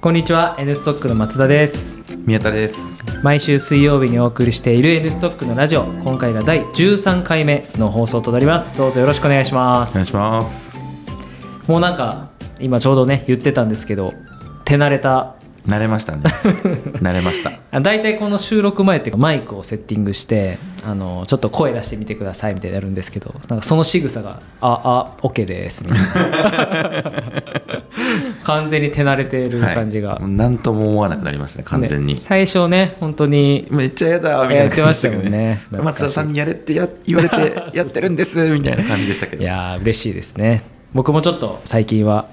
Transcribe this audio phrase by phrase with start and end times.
[0.00, 2.00] こんにちは N ストックの松田です。
[2.24, 2.96] 宮田です。
[3.24, 5.86] 毎週水曜日にお送りしている N ストックのラジオ。
[6.04, 8.78] 今回が第13回目の放送となります。
[8.78, 9.90] どうぞよろしくお願いします。
[9.90, 10.76] お願いします。
[11.66, 14.14] もうなんか今ちょうどね言ってたんですけど
[14.64, 15.34] 手慣れた。
[15.66, 16.22] 慣れましたね。
[17.02, 17.50] 慣れました。
[17.72, 27.82] あ大体この収録前っていうかマイクをセッティングしてあのちょっと声出してみてくださいみたいなやるんですけどなんかその仕草が「ああ OK です」みたいな
[28.48, 35.62] 完全に手慣れてる感じが、はい、何とも思わなくなりましたね完全に、ね最初ね本当にめっちゃ嫌だみたいなやってまし感じでしたけどたもんね。
[35.70, 37.36] ね松田さんにやれってや言われて
[37.76, 39.42] やってるんですみたいな感じでしたけど。
[39.42, 40.62] いやー嬉しいですね。
[40.94, 42.26] 僕もちょっと最近は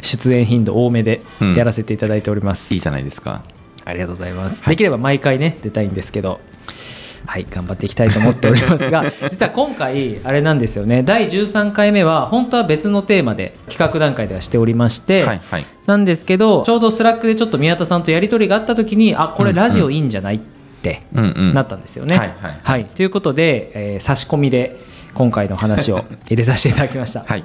[0.00, 1.54] 出演頻度多めでうん。
[1.54, 3.42] やらせていただいております、いいじゃないですか。
[3.84, 4.74] ありがとうございます、はい。
[4.74, 6.40] できれば毎回ね出たいんですけど
[7.26, 11.02] はい頑張っていきたいと思っておりますが 実は今回あれなんですよね。
[11.02, 15.66] 第13回目は本当は別のテーマで企画段階ではしておりまして、はいはい。
[15.86, 20.40] なんですけどちょうど Slack でちょっと宮田さんとやり取りがあった時にあこれラジオいいんじゃないっ
[20.82, 21.54] てうんうん。
[21.54, 22.16] なったんですよね。
[22.16, 22.34] はい。
[22.62, 22.84] はい。
[22.86, 24.80] ということで、えー差し込みで
[25.14, 27.24] 今回の話を入れさせていただきました。
[27.28, 27.44] はい。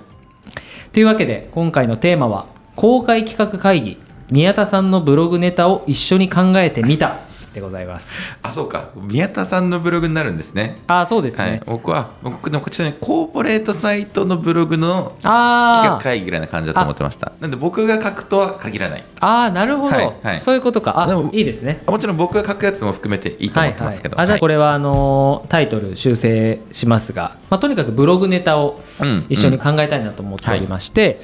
[0.93, 3.97] というわけで今回のテーマは公開企画会議。
[4.29, 7.15] 宮田さんのブログネタを一緒に考えてみた
[7.57, 8.11] でございます。
[8.43, 8.91] あそうか。
[8.95, 10.77] 宮田さんのブログになるんですね。
[10.87, 11.51] あそうですはい。
[11.51, 17.31] ね。、僕は僕でもこちらにコーポレートサイトのブログの企画会議ぐらいな感じだと思ってました。
[17.39, 19.05] なんで僕が書くとは限らない。
[19.19, 20.39] あーなるほど、はいはい。
[20.39, 21.01] そういうことか。
[21.01, 21.81] あでもいいですね。
[21.87, 31.19] もちろん僕が書くやつも含めていいと思ってますけど、はいはい、あじゃあはいこれはあのータイトル修正しますが、まあ、とにかくブログネタをうん一緒に考えたいなと思っておりまして、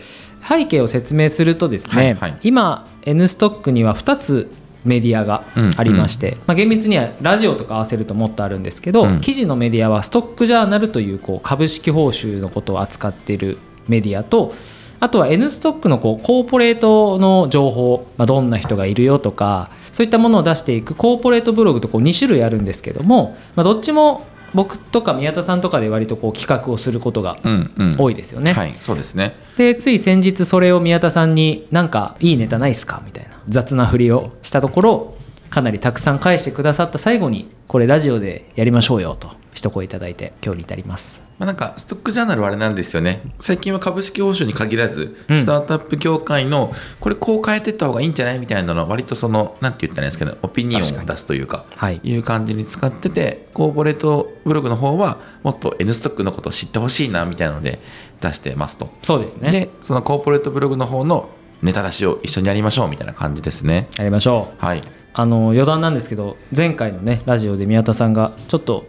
[0.48, 2.38] 背景を説明するとですね、はいはい。
[2.42, 4.52] 今 N ストックには2つ
[4.86, 5.44] メディアが
[5.78, 9.22] ありまして、まあ、厳密にはラジオとか合わせるともっとあるんですけど、うん。
[9.22, 14.54] 記事のメディアはストックジャーナルというこう株式報酬のことを扱っているメディアと
[15.00, 27.96] あとは N ストックのこうコーポレートの情報、まあ、どんな人がいるよとかそういったものを出していくコーポレートブログとこう2種類あるんですけども、まあ、どっちも僕とか宮田さんとかで割とこう企画をすることがうんうん。
[27.98, 28.54] 多いですよね。
[28.54, 29.36] はいそうですね。
[29.58, 33.02] でつい先日それを宮田さんになんかいいネタないっすか？
[33.06, 35.18] みたいな雑な振りをしたところ
[35.50, 41.22] かなりたくさん返してくださった最後にこれラジオでやりましょうよと一声いただいて今日に至ります。
[41.38, 43.22] まあ、なんかストックジャーナルはあれなんですよね。
[43.40, 45.40] 最近は株式報酬に限らずうん。
[45.40, 52.00] スタートアップ業界のこれこう変えていった方がいいんじゃないみたいなのは割とそのなんて言ったらいいんですけどオピニオンを出すというかはい。
[52.04, 57.80] いう感じに使っててコーポレートブログの方はもっと N ストックのことを知ってほしいなみたいなので
[58.22, 58.90] 出してますと。
[59.04, 59.52] そうですね。
[59.52, 61.30] でそのコーポレートブログの方の
[61.64, 63.88] ネタ出しを一緒にやりましょうみたいな感じですね。
[63.98, 64.66] やりましょう。
[64.66, 64.82] はい。
[65.16, 68.86] あの余談なんですけど前回のねラジオで宮田さんがちょっと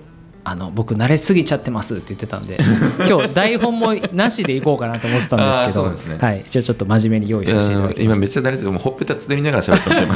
[0.47, 2.59] あの僕慣れすぎちゃってますって言ってたんで
[3.09, 6.19] 今日台本もなしでいこうかなと思ってたんですけどね。
[6.21, 10.07] はい、一応ちょっと真面目に用意させていただきまし今めっちゃ誰ですけどもうほっぺたつねりながら喋ってまし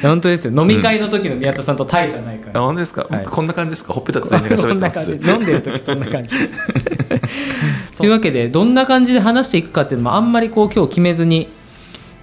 [0.00, 0.52] た 本当ですよ。
[0.62, 3.20] 飲み会の時の宮田さんと大差ないから、あ本当ですか、はい。
[3.24, 3.92] 僕こんな感じですか？
[3.94, 5.14] ほっぺたつねりながらそ喋ってます。
[5.14, 5.30] んな感じ。
[5.30, 6.36] 飲んでる時そんな感じ
[7.96, 11.48] というわけでどんな感じで話していくかっていうのもあんまりこう今日決めずに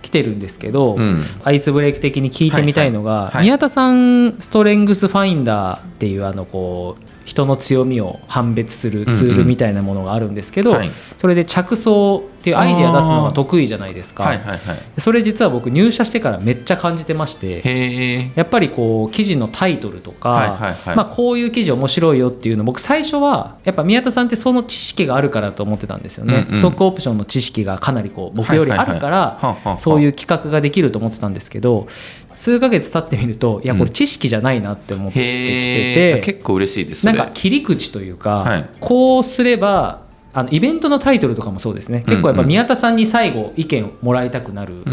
[0.01, 1.21] 来てるんですけど、うん。
[1.43, 3.33] アイスブレイク的に聞いてみたいのが、はいはい。
[3.35, 3.43] はい。
[3.45, 10.81] 宮田さんストレングスファインダーっていうあのこう人の強みを判別するツールみたいなものがあるんですけど、うんうん。
[10.81, 10.91] はい。
[11.17, 14.59] それで着想っていうアイデア出すのが得意じゃないですか、はいはいはい。
[14.97, 20.95] それ実は僕入社してからめっちゃ感じてましてやっぱりこう記事のタイトルとか、はいはいはい。
[20.97, 26.59] まあ、こういう記事面白いよっていうの僕最初はやっぱ宮田さんってその知識があるからと思ってたんですよね、うんうん。
[26.59, 31.87] ストックオプションの知識がかなりこう僕よりあるからそういう企画ができると思ってたんですけど
[32.35, 36.13] 数ヶ月経ってみるといやこれ知識じゃないなって思ってきへて。
[36.13, 38.69] て、え結構嬉しいですなんねか切り口というか、はい。
[38.79, 40.01] こうすれば
[40.33, 42.03] あのイベントのタイトルとかもそうですね。
[42.07, 44.83] 結構やっぱ宮田さんに最後意見をもらいたくなる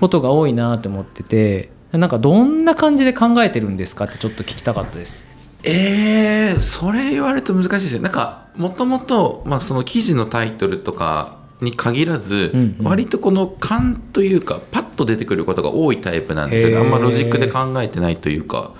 [0.00, 4.06] ことが多いなと思っててなんかどんな感じで考えてるんですか？
[4.06, 5.22] ってちょっと聞きたかったです。
[5.64, 8.00] えー、それ言われると難しいですね。
[8.00, 12.86] なんかもともとまあその記事のタイトルとかに限らず、うんうん。
[12.86, 16.84] 割とこの勘というかパッと出てくることが多いタイプなんですよね。
[16.84, 18.72] あんまロジックで考えてないというか。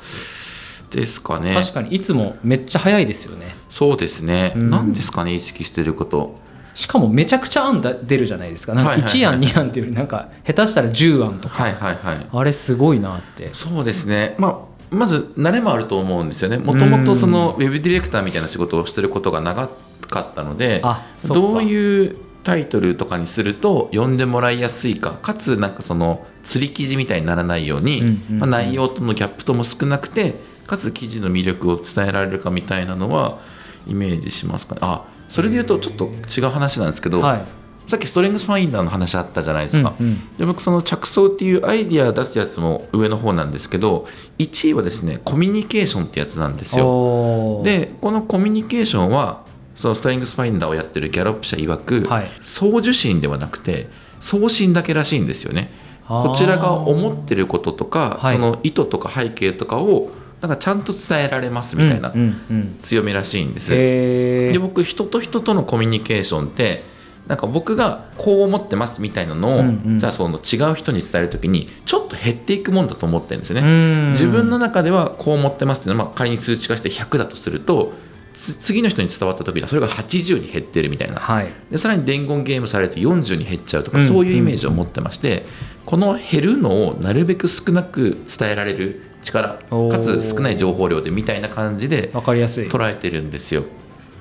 [0.90, 1.55] ですかね。
[1.55, 3.55] 確かにいつもめっちゃ早いですよね。
[3.70, 4.70] そうですね、うん。
[4.70, 6.38] なんですかね意識してること。
[6.75, 8.75] しかもめちゃくちゃ案だ出るじゃないですか。
[8.75, 9.20] なんかはいはいはい。
[9.20, 12.26] 1案2案っていうよりなんか下手したら10案とか、はいはいはい。
[12.32, 13.50] あれすごいなって。
[13.52, 14.34] そうですね。
[14.38, 16.58] まあまず慣れもあると思うんですよね。
[16.58, 19.69] もともとそのウェブディレクターみたいな仕事をしてることが長
[20.08, 20.82] かったので
[21.28, 28.39] どういうタイトルとかにすると読んでもらいやすいかかつなんかその釣り記事みたいにならないように、うんうんうん。
[28.41, 30.35] まあ、内容とのギャップとも少なくて
[30.67, 33.41] かつ記事の魅力を伝えられるかみたいなのは
[33.87, 34.81] イメージしますかね。
[34.83, 37.45] あそれで言うとちょっと違う話なんですけど、はい。
[37.87, 40.37] さっきストレングスファインダーの話あったじゃないですか、うんうん。
[40.37, 44.07] で僕その着想っていうアイディア出すやつも上の方なんですけど
[44.39, 47.63] 1位はですねコミュニケーションってやつなんですよ。
[47.65, 49.45] でこのコミュニケーションは
[49.81, 52.31] そのストレングスファインダーをやってるギャロップ社曰く、はい。
[52.43, 53.88] 送受信ではなくて
[54.21, 55.73] 送信だけらしいんですよね。
[56.06, 58.37] こちらが思ってることとか、はい。
[58.37, 60.11] その意図とか背景とかを
[60.43, 62.79] なんかちゃんと伝えられますみたいなうんうんうん。
[62.82, 64.53] 強みらしいんです、へー。
[64.53, 66.85] で僕人と人とのコミュニケーションって
[67.27, 69.99] なんか僕がこう思ってますみたいなのを、うんうん。
[69.99, 73.65] じゃあその違う人に伝える時にちょっと減っていくもんだと思ってるんですよね、う
[74.11, 74.12] ん。
[74.12, 81.17] 自分の中ではこう思ってますっていうのは、まあ、仮に数値化して100だとするとつ次の人に伝わった時にはそれが80に減ってるみたいな。
[81.17, 81.49] はい。
[81.71, 84.06] でさらに伝言ゲームされると40に減っちゃうとか、うん。
[84.06, 85.44] そういうイメージを持ってまして、
[85.87, 89.59] この減るのをなるべく少なく伝えられる力
[89.91, 92.69] かつ少ない情報量でみたいな感じでわかりやすい。
[92.69, 93.65] 捉えてるんですよ。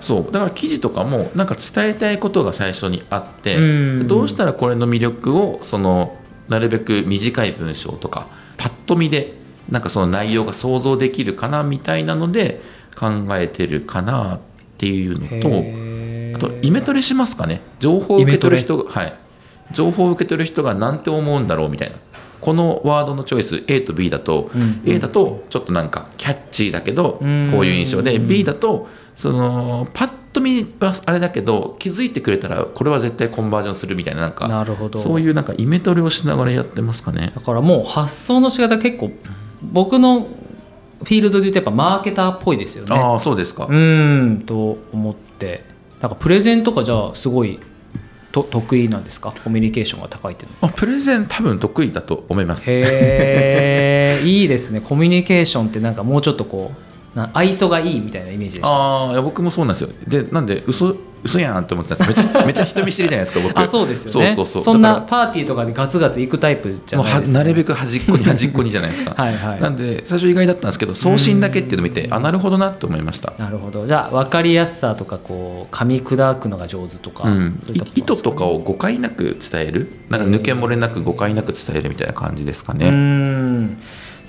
[0.02, 0.32] そう。
[0.32, 3.60] だから記事とかもなんか伝えたいことが最初にあって、う
[4.04, 4.08] ん。
[4.08, 6.18] どうしたらこれの魅力をその
[6.48, 8.28] なるべく短い文章とか
[8.58, 9.34] パッと見で
[9.70, 12.60] なんかその内容が想像できるかなみたいなので
[13.00, 13.08] 考
[13.38, 14.40] えてるかなっ
[14.78, 17.62] ていうのとあとイメトレしますかね？
[17.80, 19.14] 情報を受け取る人がはい。
[19.72, 21.96] 情報を受け取る人が何て思うんだろうみたいな。
[22.42, 24.82] このワードのチョイス A と B だと、うん。
[24.86, 35.00] A だとちょっとなんかキャッチーだけどこううんいう印象で B だとそのパッと見はあれだけど気づいてくれたらこれは絶対コンバージョンするみたいななんかなるほど。
[35.00, 37.32] そういうなんかイメトレをしながらやってますかね。
[37.36, 39.12] だからもう発想の仕方結構
[39.62, 40.28] 僕の
[41.00, 42.96] フィールドで言うとやっぱマーケターっぽいですよね。
[42.96, 45.64] ああそうですか、うーんと思って。
[46.02, 47.60] なんかプレゼンとかじゃあすごい
[48.32, 49.34] と得意なんですか？
[49.44, 50.58] コミュニケーションが高いっていうの。
[50.62, 52.70] まあ、プレゼン多分得意だと思います。
[52.70, 54.82] へえ いいですね。
[54.82, 56.72] コミュニケーションってなんかもうちょっとこ
[57.16, 58.68] うな愛想がいいみたいなイメージでした。
[58.70, 59.90] ああいや僕もそうなんですよ。
[60.08, 62.22] でなんで嘘嘘やんって思ってたんです。
[62.22, 63.58] めちゃ めちゃ人見知りじゃないですか僕。
[63.58, 64.34] あそうですよね。
[64.36, 64.78] そうそうそう。
[64.78, 69.14] んなパーティーとかでガツガツ行くタイプじゃないですよねはなるべく端っこに端っこにじゃないですか。
[69.22, 73.34] はいはいなんで最初意外だったんですけど送信だけっていうのを見てあなるほどなって思いました。
[73.38, 73.88] なるほど。
[73.88, 79.92] じゃあ分かりやすさとかこう噛み砕くのが上手とか、うん、そういったい意図とかをを誤解なく伝える？
[80.10, 83.78] なんか抜け漏れなく誤解なく伝えるみたいな感じですかね、ん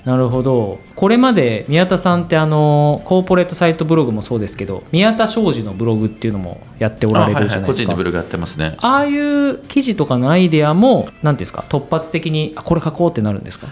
[0.05, 0.79] なるほど。
[0.95, 7.83] これまで宮田さんってあのコーポレートサイトブログもそうですけど宮田商事のブログっていうのもやっておられるじゃない個ですか。
[7.83, 8.75] 人でブログやってますね。
[8.79, 13.67] ああいう記事とかのアイデアも何ていうんですか突発的にあこれ書こうってなるんですか？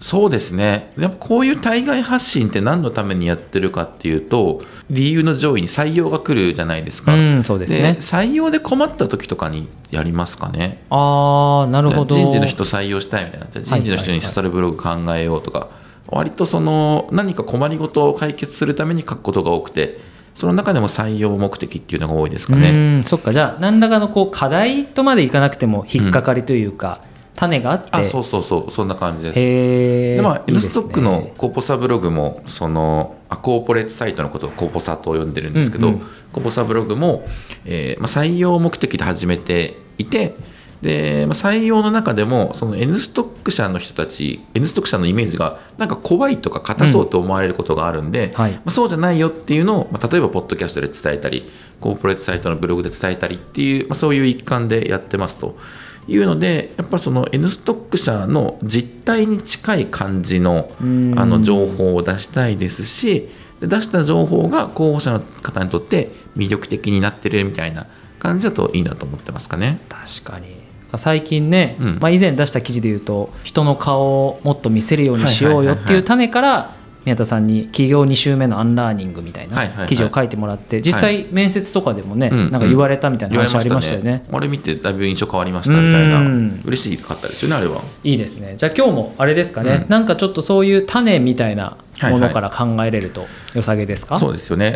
[0.00, 0.92] そうですね。
[0.98, 7.96] やっぱこういう対外発信って何のためにやってるかっていうと理由の上位に採用が来るじゃないですか、うんそうですね。
[8.00, 10.82] 採用で困った時とかにやりますかね。
[10.90, 12.14] ああなるほど。
[12.14, 15.70] 人事の人採用したいみたいなじゃあ人事の人に刺さるブログ考えようとか、
[16.08, 19.98] 割とその何か困りごとを解決するために書くことが多くて
[20.36, 23.02] その中でも採用目的っていうのが多いですかうね。
[23.06, 23.32] そっか。
[23.32, 27.00] じゃあ何らかのこう課題とまでいかなくても引っかかりというか、
[27.36, 27.90] 種があって。
[27.92, 28.70] あそうそうそう。
[28.70, 29.38] そんな感じです。
[29.38, 36.00] でまあ、N ストックのコーポサブログもそのあコーポレートサイトのことをコーポサと呼んでるんですけど、うんうん。
[36.32, 37.28] コーポサブログも、
[37.64, 40.34] えーまあ、採用目的で始めていて
[40.82, 48.52] で、まあ、採用の中でもその N ストック社の人たち N ストック社のイメージがなんか怖いとか硬そうと思われることがあるんで、はい。
[48.52, 55.56] まあ、そうじゃないよっていうのを、まあ、例えばポッドキャストで伝えたりコーポレートサイトのブログで伝えたりっていう、まあ、そういう一環でやってますと
[56.08, 61.14] いうのでやっぱその N ストック社の実態に近い感じのうん。
[61.18, 63.28] あの情報を出したいですし
[63.60, 67.86] で出した情報が候補者の方にとって魅力的になってるみたいな
[68.18, 69.80] 感じだといいなと思ってますかね。
[69.88, 70.56] 確かに。
[70.98, 71.98] 最近ね、うん。
[72.00, 76.75] まあ、以前出した記事で言うと人の顔をもっと見せるようにしようよっていう種から
[77.06, 84.24] 宮田さんに起業2周目のアンラーニングみたいない記事を書いてもらって実際面接とかでもねうんなんか言われたみたいな話ありましたよね。
[84.30, 86.62] あれ見てだいぶ印象変わりましたみたいなうん。
[86.64, 87.80] 嬉しかったですよねあれは。
[88.02, 88.54] いいですね。
[88.56, 89.88] じゃあ今日もあれですかね、うん。
[89.88, 94.74] なんかちょっとそういう種みたいなものから考えれると良さげですか、そうですよね。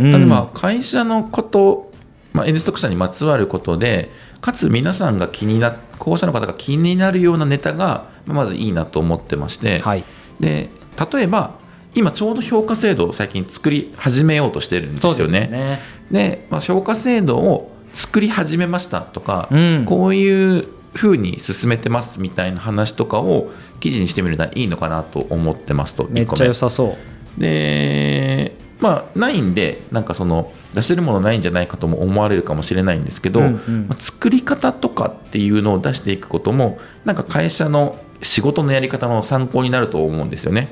[0.55, 1.91] 会社のこと、
[2.33, 4.09] まあ、N ストック社にまつわることで、
[4.41, 10.05] かつ皆さんが気にな、候補者の方が気になるようなネタが、まずいいなと思ってまして、はい
[10.39, 10.69] で
[11.13, 11.55] 例えば、
[11.95, 15.41] 今ちょうど評価制度を最近作り始めようとしてるんですよね。
[15.41, 15.81] でね。
[16.11, 19.85] で、まあ、評価制度を作り始めましたとか、うん。
[19.87, 26.21] こういうふうに進めてますみたいな話とかを記事にしてみるのはいいのかなと思ってますと1個目。
[26.21, 26.97] めっちゃ良さそ
[27.39, 27.41] う。
[27.41, 33.87] でまあないんでなんかその出せるものないんじゃないかとも思われるかもしれないんですけど、うんうん。
[33.89, 40.69] まあ作り方とかっていうのを出していくこともなんか会社の仕事のやり方の参考になると思うんですよね。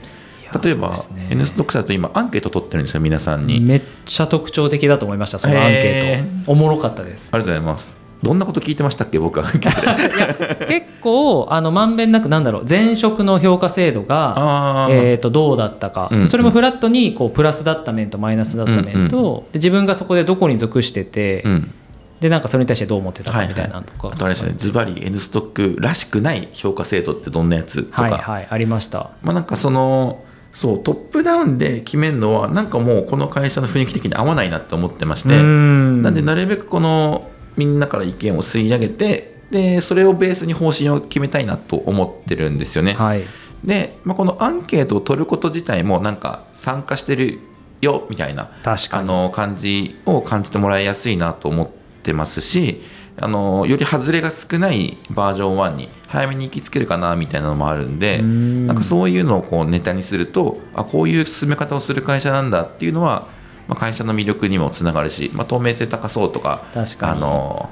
[0.62, 0.96] 例えば、ね。
[1.30, 3.60] N ストック社だと今アンケート取ってるんですよ皆さんに。
[3.60, 7.30] めっちゃ特徴的だと思いましたそのアンケート、おもろかったです。
[7.32, 7.98] ありがとうございます。
[8.22, 9.46] どんなこと聞いてましたっけ僕は。
[10.66, 12.64] 結構あのまんべんなくなんだろう。
[12.68, 16.26] 前職の評価制度がえー、とどうだったか、うんうん。
[16.26, 21.74] それもフラットにこうプラスだった面とマイナスだった面と、で自分がそこでどこに属してて、うん。
[22.20, 29.10] でなんかそれに対してどう思ってたかみたいなのとか、あとあれですねズバリ N ストックらしくない評価制度ってどんなやつとか、はいはいありました。
[29.22, 30.24] まあなんかその
[30.58, 36.02] そうトップダウンで決めるのはなんかもうこの会社の雰囲気的に合わないなって思ってまして、うん。
[36.02, 42.94] なんでなるべくこのみんなから意見を吸い上げてでそれをベースに方針を決めたいなと思ってるんですよね。
[42.94, 43.22] はい。
[43.62, 47.38] で、まあ、このアンケートを取ること自体もなんか参加してる
[47.80, 49.08] よみたいな確かに。
[49.08, 51.68] あの感じを感じてもらいやすいなと思っ
[52.02, 52.82] てますし
[53.20, 58.66] あのより外れが少ないバージョン1に早めに行きつけるかなみたいなのもあるんでうん。
[58.66, 63.28] なんかそういうのをこうネタにするとあこういう進め方をする会社なんだっていうのは、
[63.66, 67.12] まあ、会社の魅力にもつながるし、まあ、透明性高そうとか確かに。
[67.12, 67.70] あの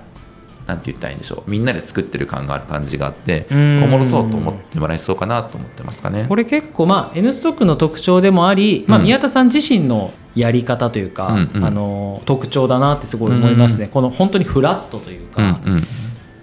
[0.67, 1.51] なんて言ったらいいんでしょう。
[1.51, 3.85] みんなで作ってる感がある感じがあってうん。
[3.85, 6.27] おもろそうと思ってもらえそうかなと思ってますかね。
[6.29, 9.05] これ結構まあ N ストックの特徴でもあり、まあ、うん。
[9.05, 11.65] 宮田さん自身のやり方というか、うんうん。
[11.65, 15.83] あの特徴だなってすごい思いますね、この本当にフラットといううんか、うん。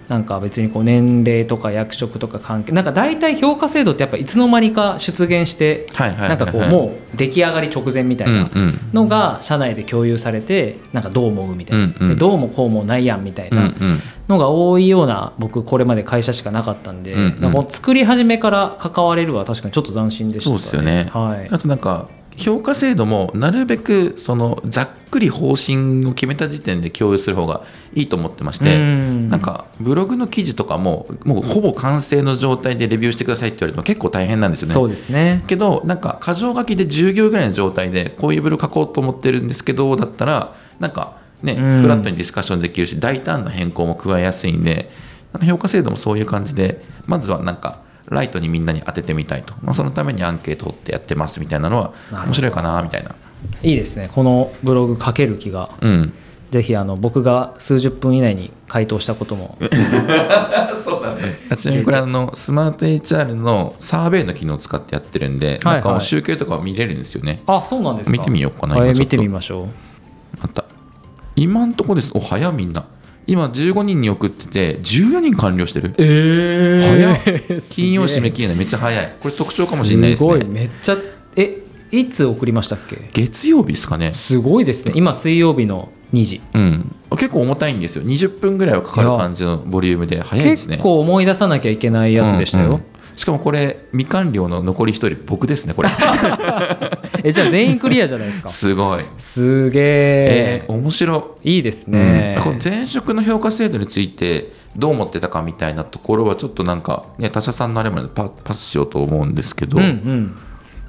[0.08, 8.78] なんか別にこう年齢とか役職とか関係なんか大体評価制度ってやっぱいつの間にか出現してはいはいなんかこうもう出来上がり直前みたいなうんうん。
[8.92, 12.08] のが社内で共有されてなんかどう思うみたいな、うんうん。
[12.10, 13.74] でどうもこうもないやんみたいうんうなん。
[14.28, 17.40] のが多いような僕これまで会社しかなかったんで、うんうん。
[17.40, 21.08] なんか作り始めから関われるは確かにちょっと斬新でしたそうですよね。
[21.12, 21.48] はい。
[21.50, 27.62] あとなんか評価制度もなるべくそのざっくり方針を決めた時点で共有する方が
[27.94, 29.28] いいと思ってましてうん。
[29.28, 34.74] なんかブログの記事とかももうほぼ完成の状態でレビューしてくださいって言われても結構大変なんですよね。
[34.74, 35.44] そうですね。
[35.46, 41.82] けどなんか箇条書きで10行ぐらいの状態でこういうブログ書こうと思ってるんですけどだったらなんかねうん。
[41.82, 44.90] フラットにディスカッションできるし大胆な変更も加えやすいんで
[45.32, 47.83] なんか評価制度もそういう感じでまずはなんか
[48.14, 51.92] ライトにみんなに当ててみたいと、まあ、そのためにアンケートってやってますみたいなのは
[52.24, 53.14] 面白いかなみたいな。
[53.62, 56.14] いいですねこのブログ書ける気がうん
[56.50, 59.58] ぜひあの僕が数十分以内に回答したことも
[60.84, 61.36] そうだね。
[61.56, 67.42] ちなみにこれあのスマート HR のサーベイの機能を使ってやってるんで、はいなんか集計とか見れるんですよね。
[67.46, 69.66] あそうなんですか見てみようかなはい今ちょっと見てみましょう
[70.42, 70.64] あった。
[71.34, 72.12] 今んとこです。
[72.14, 72.84] お早みんな。
[73.26, 75.94] 今15人に送ってて14人完了してる。
[75.98, 79.12] え早っ 金曜締め切りのめっちゃ早い。
[79.20, 80.46] これ特徴かもしれないですすごいね。
[80.48, 80.98] めっちゃ
[81.36, 81.58] え
[81.90, 83.10] いつ送りましたっけ？
[83.12, 84.10] 月曜日ですかね。
[84.14, 86.94] すごいですね今水曜日の2時うん。
[87.12, 88.04] 結構重たいんですよ。
[88.04, 90.76] 20分ぐらいはかかる感じのボリュームで早いですね。
[90.76, 92.82] 結構思い出さなきゃいけないやつでしたよ、うんうん
[93.16, 95.88] しかもこれ未完了の残り1人僕ですねこれ。
[97.22, 98.48] えじゃあ全員クリアじゃないですか。
[98.48, 99.04] すごい。
[99.18, 101.58] すげええー、面白い。
[101.58, 102.34] いですね。
[102.38, 110.36] うん、この前職の評価制度についてどう思ってたかみたいなところはちょっとなんか、ね、他社さんのあれまでパパスしようと思うんですけど、うん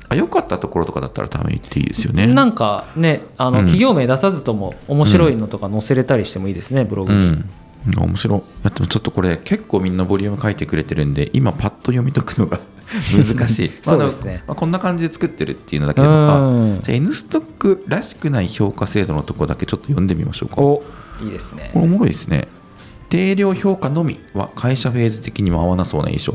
[0.07, 2.25] あ良かったところとかだったら多分言っていいですよね。
[2.25, 3.65] うんなんかねあの、うん。
[3.65, 7.11] 企業名出さずとも面白いのとか載せれたりしてもいいですねブログ。
[7.11, 7.49] に、うんうん
[7.93, 8.39] 面白い。
[8.63, 12.59] やでもちょっとこれ結構みんなボリューム書いてくれてるんで今パッと読み解くのが
[13.37, 13.71] 難しい。
[13.81, 14.33] そうですね。
[14.33, 20.61] まあまあ、こんな感じで作ってるっていうのだけでうもあんじゃあ N ストックらしくない評価制度のところだけちょっと読んでみましょうか。
[20.61, 20.83] お
[21.21, 21.69] いいですね。
[21.73, 22.47] これおもろいですね。
[23.09, 26.33] 定量評価のみは会社フェーズ的にも合わなそうな印象。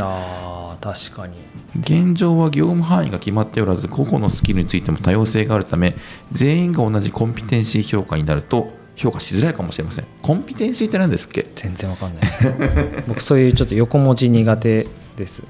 [0.00, 1.34] あー確かに。
[1.80, 5.96] 現状は業務範囲が決まっておらず個々のスキルについても多様性があるため
[6.32, 10.06] 全員が同じコンピテンシー評価になると評価しづらいかもしれません。
[10.22, 11.46] コンピテンシーって何ですっけ？
[11.54, 12.24] 全然わかんない。
[13.08, 15.42] 僕そういうちょっと横文字苦手です。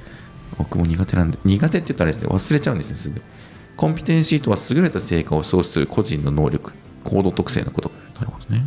[0.59, 3.21] 僕も苦手なんで苦手って言ったらですね忘れちゃうんですねすぐ。
[3.77, 6.73] コンピテンシーとは優れた成果を創出する個人の能力
[7.05, 7.91] 行動特性のこと。
[8.17, 8.67] なるほどね。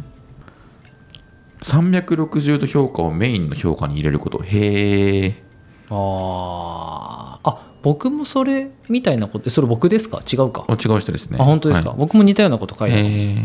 [1.61, 4.39] 360度評価をメインの評価に入れること。
[4.43, 5.43] へえ
[5.89, 7.49] あー。
[7.49, 10.19] あ僕もそれみたいなことそれ僕ですか？
[10.31, 10.65] 違うか。
[10.67, 11.37] あ違う人ですね。
[11.39, 11.99] あ本当ですか、はい。
[11.99, 13.35] 僕も似たようなこと書いて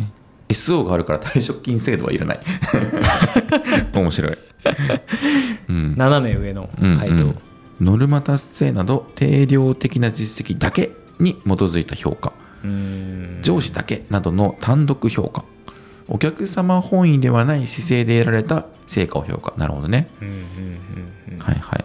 [0.51, 2.41] SO があるから退職金制度はいらない。
[3.95, 4.39] 面白い、
[5.69, 7.37] うん、斜め上の回答、うんうん。
[7.81, 12.33] ノルマ達成など定量的な実績だけに基づいた評価。
[13.43, 15.45] 上司だけなどの単独評価。
[16.09, 19.55] お客様本位ではない姿勢で得られた成果を評価。
[19.57, 20.11] なるほどね。
[20.21, 20.41] うんうんうん
[21.35, 21.39] うん。
[21.39, 21.85] はいはい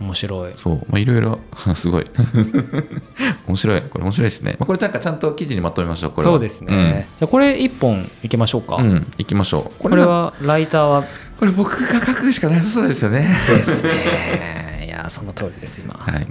[0.00, 0.52] 面白い。
[0.56, 0.76] そう。
[0.88, 1.38] まあいろいろ。
[1.74, 2.06] すごい。
[3.46, 3.82] 面白い。
[3.82, 6.10] これ面白いですね、まあ、これなんかちゃんと記事にまとめましょう。
[6.10, 6.32] これは。
[6.32, 9.62] そうですね、じゃあこれ一本いきましょうか、うん、うん、行きましょう。
[9.80, 11.04] ここれはライターは？
[11.38, 13.28] これ僕が書くしかなさそうですよね。
[13.48, 14.84] ですね。
[14.86, 16.26] いやその通りです今、はい。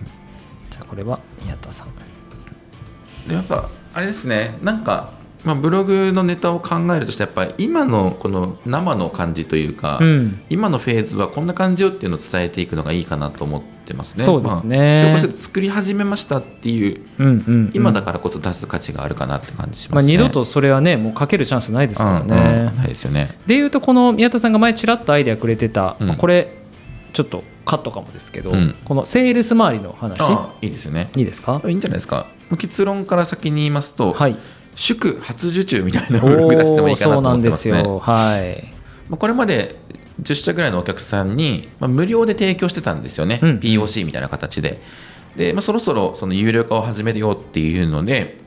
[0.70, 1.88] じゃあこれは宮田さん。
[3.28, 4.58] でやっぱあれですね。
[4.62, 5.12] なんか
[5.44, 14.24] まあ、ブログのネタを考えるとしてやっぱり今のこの生の感じというか、うん今のフェーズはこんな感じよっていうのを伝えていくのがいいかなと思ってますね。
[14.24, 20.14] そうですねまあ、作り始めましたっていううんうんうん今だからこそ出す価値があるかなって感じしまあ、ますね。
[20.14, 22.72] 二度とそれはねもうかけるチャンスないですからうんね。
[22.72, 23.38] うんないですよね。
[23.46, 26.58] でいうとこの宮田さんが前ちらっとアイデアくれてた、うんまあこれ
[27.12, 31.10] ちょっとカットかもですけど、うんこのセールス周りの話あいいですよね。
[31.18, 31.62] いいですか？
[31.68, 32.28] いいんじゃないですか。
[32.58, 34.38] 結論から先に言いますと、はい
[34.76, 37.80] 祝初受注みたいなブログ出してもいいかなとそうなんで思ってますすね。
[37.80, 38.00] よ。
[38.00, 38.64] はい。
[39.10, 39.76] まあこれまで
[40.22, 43.60] 10社ぐらいのお客さんに、まあ、無料で提供してたんですよね、うん。
[43.60, 44.82] POC みたいな形で。
[45.36, 48.38] で、まあ、そろそろその有料化を始めるよっていうので、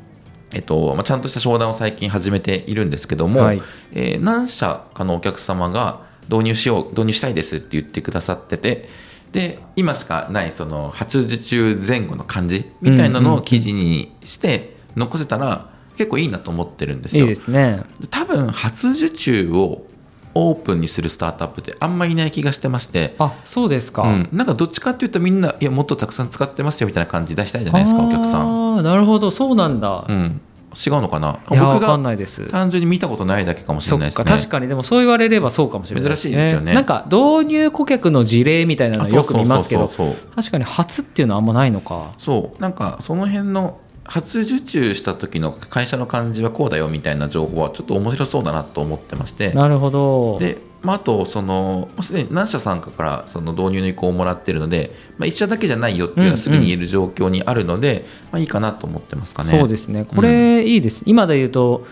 [0.53, 3.63] えっとまあ、ちゃんとした商談を最近始めているんですけども、はい。
[3.93, 8.89] えー何社かのお客様が導入しよう、導入したいですって言ってくださってて、
[9.33, 17.25] で今しかないその初受注前後の感じみたいなのを記事にして残せたら結構いいなと思ってるんですよ。
[17.25, 17.83] いいですね。
[18.11, 19.87] 多分初受注を
[20.35, 29.31] オープンにするスタートアップってあんまりいない気がしてまして、あそうですか、うん、なんかどっちかっていうとみんないやもっとたくさん使ってますよみたいな感じ出したいじゃないですかお客さん、ああなるほど。
[29.31, 30.41] そうなんだ、うん、
[30.77, 31.41] 違うのかな。
[31.49, 31.99] 僕が
[32.51, 34.25] 単純に見たことないだけかもしれないですね。
[34.25, 34.69] か確かに。
[34.69, 36.75] でもそう言われればそうかもしれない珍しいですよね。
[36.75, 42.15] なんか導入顧客の事例みたいなのよく見ますけど確かに初っていうのはあんまないのか。
[42.19, 42.61] そう。
[42.61, 49.53] なんかその辺の初受注した時の会社の感じはこうだよみたいな情報はちょっと面白そうだなと思ってまして。
[49.53, 50.39] なるほど。
[50.39, 59.51] で、まあ、あとそのすでに何社さんかからその導入の意向をもらっているので、まあ、1社だけじゃないよっていうのはすぐに言える状況にあるので、まあ、いいかなと思ってますかね。
[59.51, 60.05] そうですね。
[60.05, 61.87] これいいです、今で言うと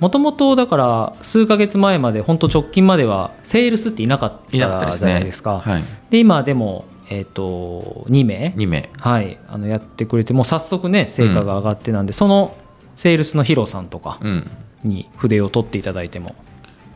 [0.00, 5.14] もともとだから数ヶ月前まで本当直近まではセールスっていなかったじゃね。
[5.14, 5.60] ないですか。
[5.60, 8.54] はい、で今でも、えー、と2名。
[8.56, 8.90] 2名。
[8.98, 12.56] はい、あのやってくれてもう早速ね成果が上がってなんで、その
[12.96, 14.50] セールスのヒロさんとかうん。
[14.84, 16.34] に筆を取っていただいても。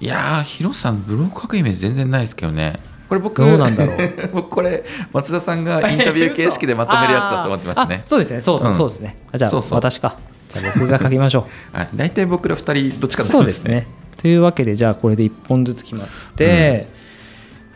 [0.00, 2.74] いやーヒロさんブログ書くイメージ全然ないですけどね。
[3.08, 3.96] これ僕どうなんだろう。
[4.32, 8.02] 僕これ松田さんが インタビュー形式でまとめるやつだと思ってますね。
[8.04, 8.40] そうですね。
[8.40, 8.76] そうそううん。
[8.76, 9.78] そうですね、あじゃあそうそう。
[9.78, 10.16] 私か。
[10.50, 11.88] じゃあ僕が書きましょ はい。
[11.94, 13.86] 大体僕ら2人どっちかうとそうですね。
[14.18, 16.88] というわけでじゃあこれで1本ずつ決まって、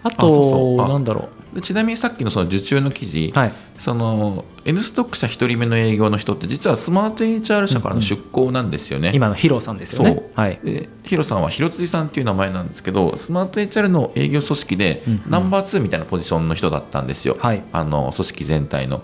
[0.02, 0.84] あとあそうそう。
[0.84, 0.88] あ。
[0.88, 1.28] なんだろで
[1.60, 3.52] ちなみにさっきのその受注の記事、うはい。
[3.76, 9.12] その N ストック社1人目の営業の人って実はスマート HR 社からの出向なんですよね。
[9.14, 10.22] 今のヒロさんですよね。
[10.34, 10.58] はい。
[10.64, 15.22] でヒロさんは広辻さんっていう名前なんですけどスマート HR の営業組織でうんうん。
[15.28, 17.62] ナンバー2みたいなポジションの人だったんですよ、はい。
[17.72, 19.02] あの組織全体の。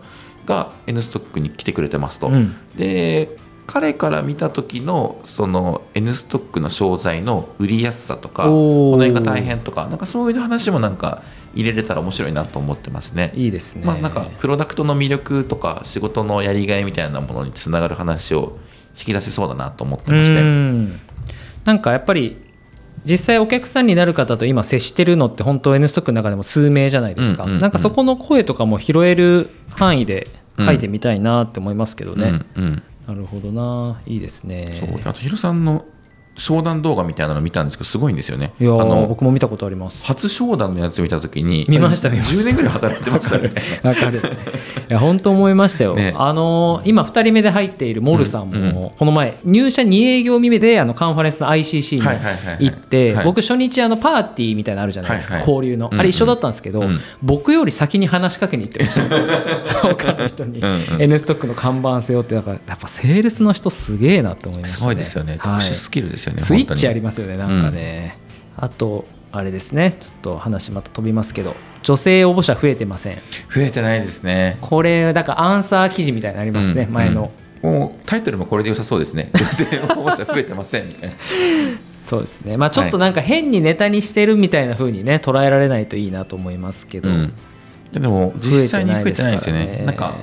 [0.48, 2.56] が N ストックに来てくれてますと、うん。
[2.74, 11.22] で彼から見た時のその N ストックの商材の売りやすさとかこの辺が大変とかなんかそういう話もなんか
[11.58, 13.32] 入れれたら面白いなと思ってますね。
[13.34, 18.56] いいですね、まあ、なんかプロダクトの魅力とか仕事のやりがいみたいなものにつながる話を
[18.96, 20.40] 引き出せそうだなと思ってまして。
[20.40, 21.00] うん。
[21.64, 22.36] なんかやっぱり
[23.04, 27.60] 実際お客さんになる方と今接してるのって本当 N ストックの中でも数名じゃないですか、うんうんうん。
[27.60, 34.02] なんかそこの声とかも拾える範囲で書いてみたいなって思いますけどね、うんうんなるほどな。
[34.04, 34.76] いいですね。
[34.78, 34.90] そう。
[35.08, 35.86] あとヒロさんの
[36.38, 38.54] 商談動画みたいなの見たんですけどすごいんですよね。
[38.60, 40.04] いやーあの僕も見たことあります。
[40.06, 42.40] 初商談のやつ見た時に見ました見ました。
[42.42, 43.50] 10年ぐらい働いてましたね。
[43.82, 44.18] わかる。
[44.18, 46.14] いや本当思いましたよ、ね。
[46.16, 48.74] あの今2人目で入っているモルさんうんうん。
[48.74, 51.96] もこの前入社2営業目であのカンファレンスの ICC
[52.60, 53.24] に行ってはい。
[53.24, 55.50] 僕初日あのパーティーみたいなのあるじゃないですか、はいはい。
[55.50, 55.88] 交流の。
[55.88, 56.00] うんうん。
[56.00, 56.98] あれ一緒だったんですけど、うん。
[57.22, 59.88] 僕より先に話しかけに行ってました。
[59.88, 60.62] 他の人に。
[60.98, 64.80] N ストックの看板背負ってだからやっぱセールスの人すげえなと思いましたね。
[64.80, 65.34] すごいですよね。
[65.36, 65.60] 特はい。
[65.60, 68.18] 殊スキルですよね、スイッチありまますよねなんかね、
[68.56, 69.92] あとあれですね。
[69.92, 73.18] ちょっと話また飛びますけど女性応募者増えてません。
[73.54, 74.58] 増えてないですね。
[74.60, 79.30] これだからアンサー記事みたいになりますね、うん前の、うんもうタイトルもこれで良さそうですね。
[79.34, 81.16] 女性応募者増えてませんみたいな。
[82.04, 82.56] そうですね。
[82.56, 87.32] まあちょっとなんか変にネタにしてるみたいな風にね捉えられないといいなと思いますけど、うん。
[87.92, 89.66] でも実際に増えてないですよね。
[89.66, 90.14] ねなんか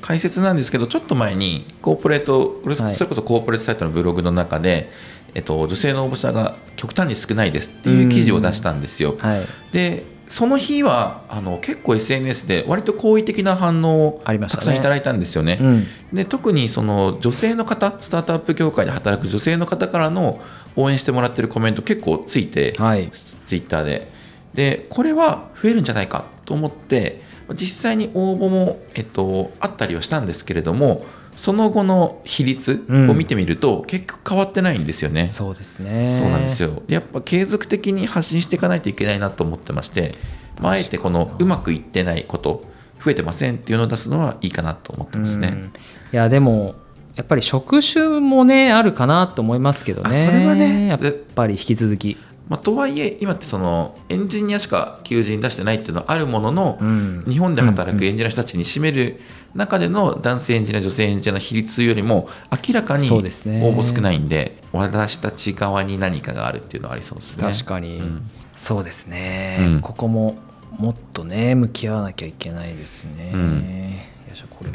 [0.00, 4.90] 解説なんですけどちょっと前にコーポレートそれこそコーポレートサイトのブログの中で、
[5.36, 9.16] えっと、女性の応募者が極端に少ないですっていう記事を出したんですよ。
[9.18, 9.46] はい。
[9.70, 15.58] でその日はあの結構 SNS で割と好意的な反応をたくさんいただいたんですよね。
[15.60, 15.86] うん。
[16.10, 20.40] で特にその女性の方スタートアップ業界で働く女性の方からの
[20.74, 23.10] 応援してもらってるコメント結構ついて、はい。
[23.12, 24.10] ツイッターで。
[24.54, 27.20] でこれは増えるんじゃないかと思って
[27.52, 31.04] 実際に応募も、えっと、あったりはしたんですけれども
[31.36, 35.28] その後の比率を見てみると、結局変わってないんですよね。
[35.30, 36.18] そうですね。
[36.18, 36.82] そうなんですよ。
[36.88, 40.14] やっぱ継続的に発信していかないといけないなと思ってまして、
[40.60, 41.44] まあ、あえてこのう。
[41.44, 42.64] まくいってないこと
[43.04, 45.48] 増えてませんっていうのを出すのはいいかなと思ってますね。
[45.48, 45.64] うん。
[45.64, 45.70] い
[46.10, 46.74] やでも
[47.14, 50.10] やっぱり職種もねあるかなと思いますけどね。
[50.10, 50.98] あそれはねやっ
[51.34, 52.16] ぱり引き続き、
[52.48, 57.24] まあ、とはいえ今ってそのエンジニアしか求人出してないっていうのはあるものの、うん。
[57.26, 59.20] 日本で働くエンジニアの人たちに占める
[59.54, 62.28] 中での男性エンジニア女性エンジニアの比率よりも
[62.66, 63.60] 明らかに応そうですね。
[63.62, 67.42] 募少ないんで私たち側に何かがあるっていうのはありそうですね。
[67.42, 68.30] 確かに、うん。
[68.54, 69.80] そうですね、うん。
[69.80, 70.38] ここも
[70.78, 73.32] もっとね向き合わなきゃいけないですね、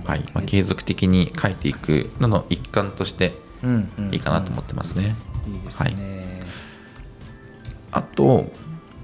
[0.06, 0.24] はい。
[0.34, 3.34] まあ、継続的に書いていくのの一環として
[4.12, 5.16] いいかなと思ってますね。
[5.48, 6.41] いいですね
[7.92, 8.52] あと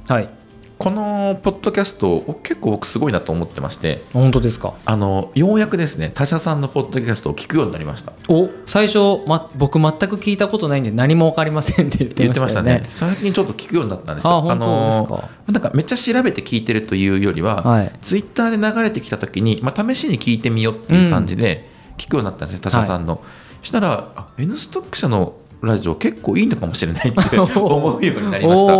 [0.08, 0.30] はい、
[0.78, 4.74] このポッドキャスト結構僕すごいなと思ってまして本当ですか？
[4.86, 8.14] あのようやくですね他社さんのポッドキャストを聞くようになりました。
[8.30, 12.80] お最初、ま、僕全く聞いたことないんで何も分かりませんって言ってましたね。
[12.82, 12.90] ね。
[12.96, 14.32] 最近ちょっと聞くようになったんですよ。
[14.36, 15.10] あ本当ですか？
[15.10, 17.92] のなんかめっちゃ調べて聞いてるというよりは、はい。
[18.00, 23.22] ツイッターで流れてきた時に、まあ、試しに聞いてみようっていう感じで聞くようになったんですね、他社さんの、
[23.64, 28.74] したらあ N ストック社のラジオ結構いいのかもしれないって 思うようになりました、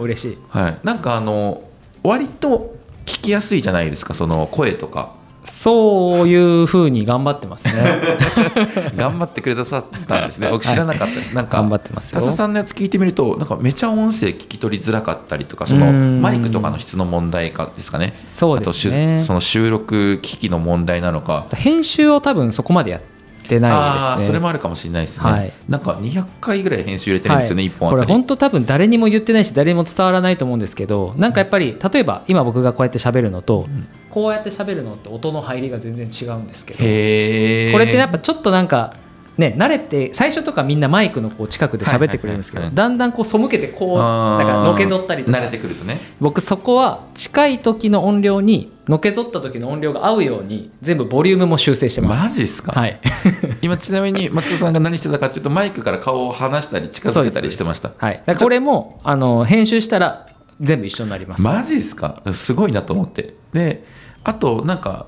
[0.00, 0.38] 嬉しい。
[0.50, 1.62] はい、なんかあの
[2.02, 2.74] 割と
[3.06, 5.12] 聞きやすいじゃないですかその声とか。
[5.44, 8.00] そういうふうに頑張ってますね。
[8.96, 10.48] 頑張ってくださったんですね。
[10.50, 12.22] 僕知らなかったです、なんか頑張ってますよ。
[12.22, 16.22] 田さんのやつ聞いてみるとなんかめちゃ音声聞き取りづらかったりとかそのうん。
[16.22, 18.14] マイクとかの質の問題かですかね。
[18.30, 19.16] そうですね。
[19.16, 21.44] あとその収録機器の問題なのか。
[21.52, 23.13] 編集を多分そこまでやって
[23.60, 24.24] ないあですね。
[24.24, 25.52] ーそれもあるかもしれないですね、はい。
[25.68, 27.70] なんか200回ぐらい編集入れてるんですよね、はい。
[27.70, 28.02] 1本あたり。
[28.02, 33.66] これ本当多分誰にも言ってないし誰にも伝わらないと思うんですけどなんかやっぱり例えば今僕がこうやって喋るのと、
[34.10, 38.94] こうやって喋るのって音の入りが全然違うんですけどこれってやっぱちょっとなんか
[39.38, 45.38] ね慣れて最初とかみんなマイクのこう近くで喋ってくれるんですけどだんだんこう背けてこうなんかのけぞったりとか。
[45.38, 45.98] 慣れてくるとね。
[46.20, 52.22] 僕そこは近い時の音量にのけぞった時の音量が合うように全部ボリュームも修正してます。
[52.22, 53.00] マジっすか、はい、
[53.62, 57.92] 今ちなみに松田さんが何してたかっていうとマイクから顔を離したり近づけたりしてました。
[57.96, 60.28] はい、これもあの編集したら
[60.60, 61.42] 全部一緒になります。
[61.42, 62.22] マジですか？
[62.32, 63.34] すごいなと思って。
[63.52, 63.84] で
[64.22, 65.06] あとなんか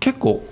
[0.00, 0.44] 結構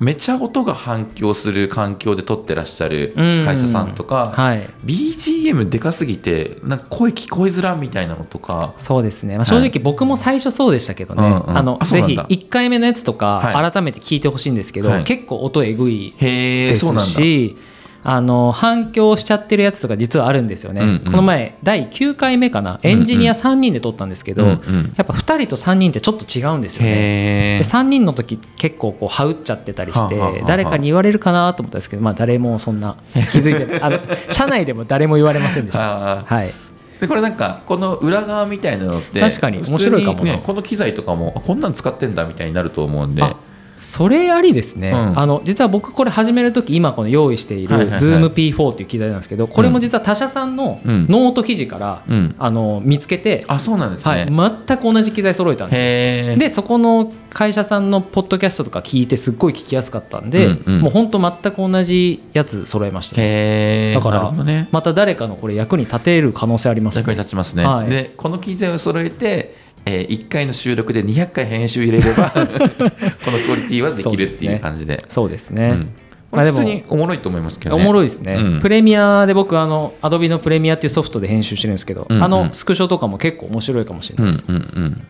[0.00, 8.74] めちゃ音が反響する環境で撮ってらっしゃる会社さんとか、はい、BGM でかすぎてなんか声聞こえづらみたいなのとか。
[8.76, 11.56] そうですね、まあ、正直僕も最初そうでしたけどね、うんうん。
[11.56, 12.26] あのぜひあそうなんだ。
[12.26, 13.72] 1回目のやつとかはい。
[13.72, 15.04] 改めて聞いてほしいんですけど、はい。
[15.04, 17.56] 結構音えぐいですし
[18.06, 20.98] あの反響しちゃってるやつとか実はあるんですよね、うんうん。
[21.00, 22.78] この前第9回目かな？
[22.82, 24.94] エンジニア3人で撮ったんですけど、うんうん。
[24.96, 27.58] やっぱ2人と3人ってちょっと違うんですよね。
[27.58, 32.96] で3人の時結構こうはうっちゃってたりして誰かに言われるかなと思ったんですけど、まあ、誰もそんな
[33.32, 33.80] 気づいてない。
[33.80, 36.24] あの社内でも誰も言われませんでした。
[36.26, 36.52] はい、
[37.00, 43.22] でこれなんかこの裏側みたいなのって確かに面白いかもね、この機材とかもあこんなん使ってんだみたいになると思うんで。
[43.22, 43.34] あ
[43.78, 45.18] それありですね、うん。
[45.18, 47.98] あの実は僕これ始める時今この用意しているはいはいはい。
[47.98, 51.06] Zoom P4 っていう機材なんですけどこれも実は他社さんのうん。
[51.08, 52.34] ノート記事から、うん。
[52.38, 54.32] あの見つけて、あそうなんですはい、ね、
[54.66, 56.36] 全く同じ機材揃えたんですよ。
[56.38, 60.80] でそこの会社さんのポッドキャストとか聞いてすっごい聞きやすかったんで、うんうん。
[60.82, 64.68] もう本当全く同じやつ揃えました、へえだからね。
[64.70, 67.90] また誰かのこれ役に立てる可能性あります役にね立ちますね、はい。
[67.90, 75.04] でこの機材を揃えて、えー、1回の収録で200回編集入れれば このクオリティはできるっていう感じで。
[75.08, 75.88] そうですね、うん。
[76.32, 78.60] まあ普通におもろいと思いますけどおねもろいですね、うん。
[78.60, 82.24] プレミアで僕あのアドビのプレミアっていうソフトで編集してるんですけど、うんうん。
[82.24, 85.02] あのスクショとかも結構面白いかもしれうなんいです、うんうん。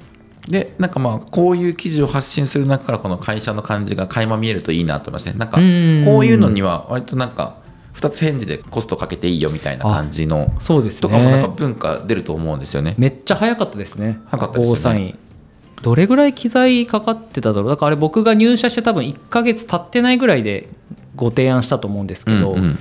[0.49, 5.35] でなんかまあこういう記事を発信する中からこの会社の感じが垣間見えるといいなと思いますね。
[5.39, 6.03] なんかうん。
[6.05, 7.64] こういうのには割となんか
[7.95, 12.95] 2つ返事でコストかけていいよみたいな感じのそうですとかもなんかね文化出ると思うんですよね。
[12.99, 14.21] めっちゃ早かったですね。
[14.27, 14.69] 早かったですよね。
[14.69, 15.19] ゴーサイン
[15.83, 17.71] どれぐらい機材かかってただろう。
[17.71, 20.69] だからあれ僕が入社して多分1ヶ月経ってないぐらいで
[21.15, 22.79] ご提案したと思うんですけど、うんうん。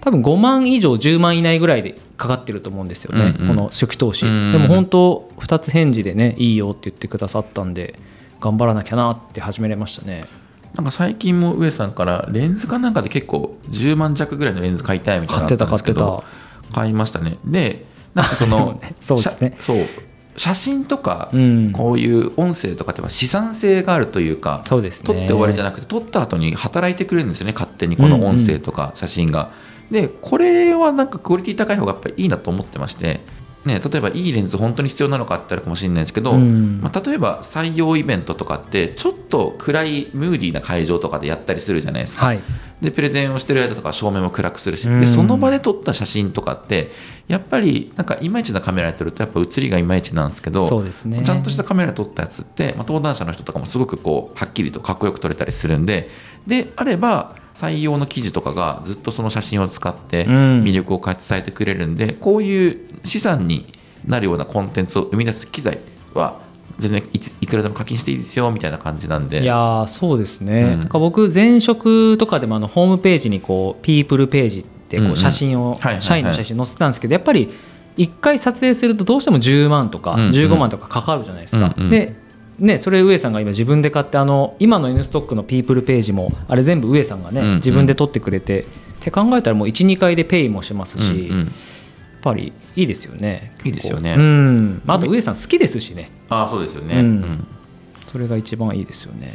[0.00, 3.48] 多分5万以上10万以内ぐらいでかかってると思うんですよね、うんうん。
[3.48, 7.98] この初期投資、うんでも本当2つ返事でねいいよって言ってくださったんで
[8.40, 10.24] 頑張らなきゃなって始めれましたね
[10.74, 16.24] なんか最近も上さんからレンズかなんかで結構10万弱ぐらいのレンズ買いたいみたいな買ってど
[16.72, 17.38] 買いましたね。
[17.44, 19.56] でなんかその そうですね。
[19.58, 19.86] 写そう
[20.36, 21.72] 写真とかうん。
[21.72, 25.06] こういう音声とかっては資産性があるというかそうですね。
[25.06, 29.50] 撮って終わりじゃなくて撮った後に働いてくれるんですよね勝手にこの音声とか写真が。
[29.90, 33.20] でこれはなんかクオリティ高い方がやっぱりいいなと思ってまして、
[33.64, 42.26] ね、例えばいいレンズ本当に必要なのかってあるかもしれないですけど、うんまあ、例えば採用イベントとかってちょっと暗いムーディーな会場とかでやったりするじゃないですか。
[42.26, 42.40] はい
[42.80, 45.00] でプレゼンをしてる間とか照明も暗くするし、うん。
[45.00, 46.90] でその場で撮った写真とかって
[47.28, 51.22] やっぱりなんかいまいちなカメラで撮るとやっぱ写りがいまいちなんですけどそうですね。
[51.24, 56.08] ちゃんとしたカメラで撮ったやつって、まあ、登壇者の人とかもすごくこうはっきりとかっこよく撮れたりするんで
[56.46, 60.62] であれば採用の記事とかがずっとその写真を使ってうん。
[60.62, 63.72] 魅力を伝えてくれるんで、こういう資産に
[64.06, 65.78] なるようなコンテンツを生み出す機材
[66.14, 66.40] は
[66.80, 69.42] 全然いついくらでも課金していいですよみたいな感じなんで。
[69.42, 70.80] いやーそうですね、うん。
[70.80, 77.50] なんか僕前職とかでもあのホームページにこうピープルページってこう写真を、社員の写真載せてたんですけどやっぱり
[77.96, 80.30] 1回撮影するとどうしても10万とかうんうん。
[80.30, 81.90] 15万とかかかるじゃないですか、うんうん。
[81.90, 82.16] で
[82.58, 87.56] ね、それ上さんが今自分で買ってあの今の N ストックのピープルページもあれ全部上さんがね、うんうん。
[87.56, 88.64] 自分で撮ってくれてっ
[89.00, 91.52] て考えたらもう12回でペイもしますし、うんうん
[92.22, 93.52] ぱりいいですよね。
[93.64, 94.14] いいですよね。
[94.16, 94.82] うん。
[94.84, 96.10] まあ、あと上さん好きですしね。
[96.28, 97.06] ああそうですよね、うん。
[97.06, 97.46] うん。
[98.06, 99.32] それが一番いいですよね。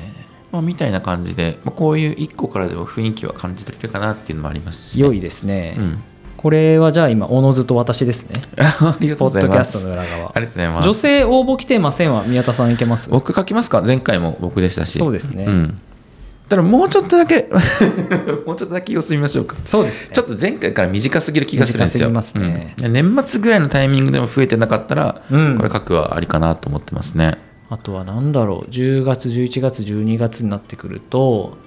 [0.52, 6.04] まあ、みたいな感じで、まあ、こういう1個からでも雰囲気は感じ取れるかなっていうのもありますし、良いですね、うん、
[6.38, 8.42] これはじゃあ今おのずと私ですね。
[8.58, 9.52] ありがとうございます。
[9.52, 10.14] ドキャストの裏側。
[10.14, 10.86] ありがとうございます。
[10.86, 13.10] 女性応募来てませんは宮田さんいけます？
[13.10, 13.82] 僕書きますか？
[13.82, 14.98] 前回も僕でしたし。
[14.98, 15.46] そうですね。
[15.46, 15.82] ん、
[16.48, 17.50] ただもうちょっとだけ
[18.46, 19.56] もうちょっとだけ様子見ましょうか。
[19.66, 20.10] そうですね。
[20.14, 22.10] ちょっと前回から短すぎる気がするんですよ。
[22.10, 22.76] 短すね。
[22.84, 22.94] うん。
[22.94, 25.56] 年末ぐらいのタイミングでも増えてなかったら、うん。
[25.58, 27.40] これ書くはありかなと思ってますね。
[27.70, 28.72] あとは何だろう。
[28.72, 31.58] 10月11月12月になってくると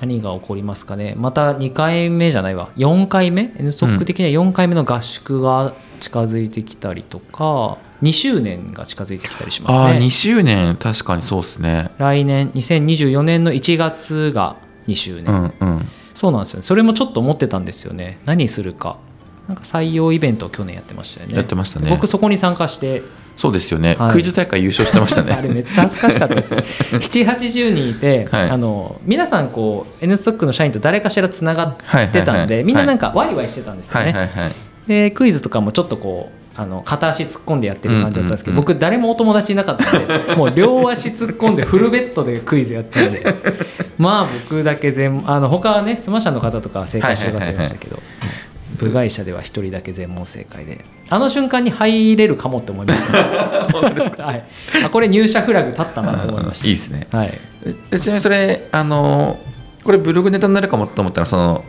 [0.00, 1.14] 何が起こりますかね。
[1.16, 2.70] また2回目じゃないわ。
[2.76, 10.76] 4回目？N ストック的には4回目の合宿が近づいてきたりとか2周年が近づいてきたりしますああね2周年。
[10.76, 11.90] 確かにそうですね。
[11.98, 15.88] 来年2024年の1月が2周年、うんうん。
[16.14, 16.64] そうなんですよね。
[16.64, 18.18] それもちょっと思ってたんですよね。
[18.24, 18.98] 何するか。
[19.48, 21.36] なんか採用イベントを去年やってましたよね。
[21.36, 21.90] やってましたね。
[21.90, 23.02] 僕そこに参加して
[23.36, 24.12] そうですよね、はい。
[24.12, 26.54] クイズ大会優勝してました あれねめっちゃ恥ずかしかったです。
[26.96, 28.50] 780人いて、はい。
[28.50, 32.64] あの皆さんこう N ストックの社員と誰かしらつながってたんで、はいはいはい。
[32.64, 34.12] みんななんかワイワイしてたんですよね、はい。
[34.12, 34.52] はいはい
[34.86, 43.24] でクイズとかもちょっとこうあの片足突っ込んでやってる感じだったんですけど、うんうん僕誰もお友達いなかったんで もう両足突っ込んでフルベッドでクイズやってるんで。
[43.98, 48.00] まあ僕だけ全あの他はねスマッシャーの方とかは正解してる方いましたけど、
[48.76, 50.84] 部外者では一人だけ全問正解で。
[51.10, 54.44] あの瞬間に入れるかもって思いました、 ねはい、
[54.84, 56.66] あこれ入社フラグ立ったなと思いました。
[56.66, 57.06] いいですね。
[57.12, 57.38] はい、
[57.90, 59.38] でちなみにそれあの
[59.84, 61.64] これブログネタになるかもと思ったらその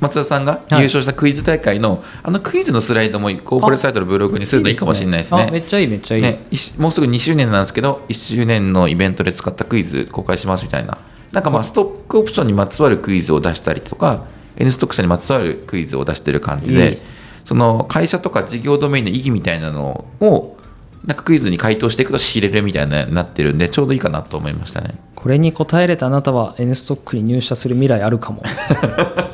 [0.00, 5.46] 松田さんが優勝したクイズ大会の、あのクイズのスライドもコーポレートサイトのブログにするのいいかもしれないですね。
[5.48, 6.44] あめっちゃいいめっちゃいい、ね、
[6.78, 10.98] もうすぐ2周年なんですけど1周年のイベントで使ったクイズ公開しますみたいな。
[11.30, 14.24] なんかまあストックオプションにまつわるクイズを出したりとか
[14.56, 17.02] N ストック社にまつわるクイズを出してる感じで
[17.44, 20.56] その会社とか事業ドメインの意義みたいなのを
[21.04, 24.94] なんかクイズに回答していくと知れるみたいななってるんでちょうどいいかなと思いましたね。
[25.16, 28.42] これに答えれたあなたは N ストックに入社する未来あるかも。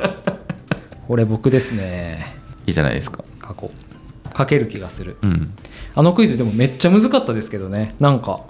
[1.06, 2.34] これ僕ですね。
[2.66, 3.24] いいじゃないですか。
[3.40, 3.70] 過去。
[4.36, 5.16] 書ける気がする。
[5.22, 5.54] うん。
[5.94, 7.94] あのクイズでもめっちゃ難かったですけどね。
[8.00, 8.40] なんかん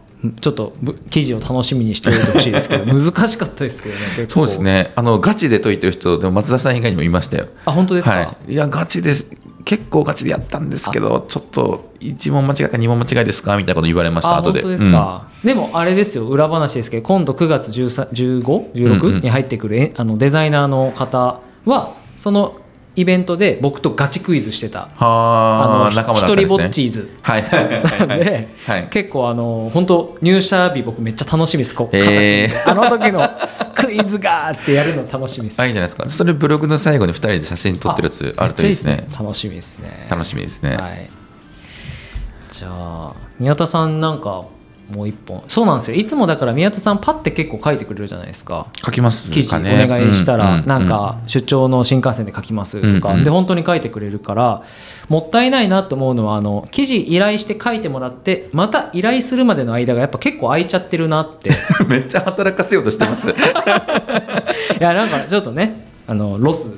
[0.40, 4.90] ちょっとぶ記事を楽しみにしておいてほしいですけど 難しかったですけどねそうですね。
[4.96, 7.46] あのガチで解いてる人でも松田さん以外にもいましたよ。
[7.64, 9.30] あ本当ですか、はい、いやガチです。
[9.64, 13.56] 結構ガチでやったんですけどちょっと1問間違いか2問間違いですか？
[13.56, 14.60] みたいなこと言われました後で。
[14.60, 19.20] あ本当ですか、でもあれですよ裏話ですけど今度9月うんう1516ん。
[19.20, 22.56] に入ってくるえあのデザイナーの方はその
[22.98, 24.88] イベントで僕とガチクイズしてた。
[24.96, 27.42] 一人ぼっちーズはい。
[27.44, 28.88] なんはいで、はい。
[28.90, 32.68] 結構あの本当入社日僕めっちゃ楽しみですこうへー。
[32.68, 33.20] あの時の
[33.76, 35.60] クイズがーってやるの楽しみです。
[35.60, 36.10] あいいじゃないですか。
[36.10, 39.06] それブログの最後に2人で写真撮ってるやつあるといいですね。
[39.16, 40.08] 楽しみですね。
[40.10, 41.08] 楽しみですね、はい。
[42.50, 44.46] じゃあ宮田さんなんか
[44.90, 45.44] もう一本。
[45.48, 45.96] そうなんですよ。
[45.96, 48.70] いつもだから宮田さんパッて結構書いてくれるじゃないですか。
[48.74, 54.62] 書きます記事お願いしたらなんか出張の新幹線で書きますとかで本当に書いてくれるから
[55.08, 61.50] もったいないなと思うのはあの記事依頼して書いてもらってまた依頼するまでの間がやっぱ結構空いちゃってるなって。
[61.50, 61.52] い
[61.86, 63.34] めっちゃ働かせようとしてます。
[64.80, 66.70] やなんかちょっとねあのロスっ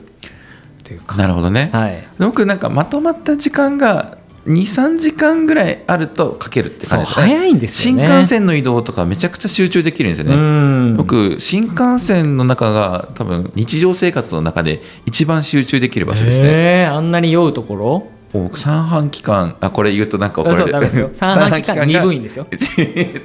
[0.83, 1.17] ていうか。
[1.17, 2.09] なるほどね、はい。
[2.19, 7.27] 僕なんかまとまった時間が23時間ぐらいあると書けるって感じですね。
[7.27, 8.07] 早いんですよね。
[8.07, 10.97] 新幹線の移動とかめちゃくちゃ集中できるんですよね、うん。
[10.97, 18.09] 僕新幹線の中が多分日常生活の中で一番集中できる場所ですね、あんなに酔うところ？
[18.33, 21.11] 僕三半規管あこれ言うとなんか怒られるそうダメですよ。
[21.15, 22.47] 三半規管が鈍いんですよ。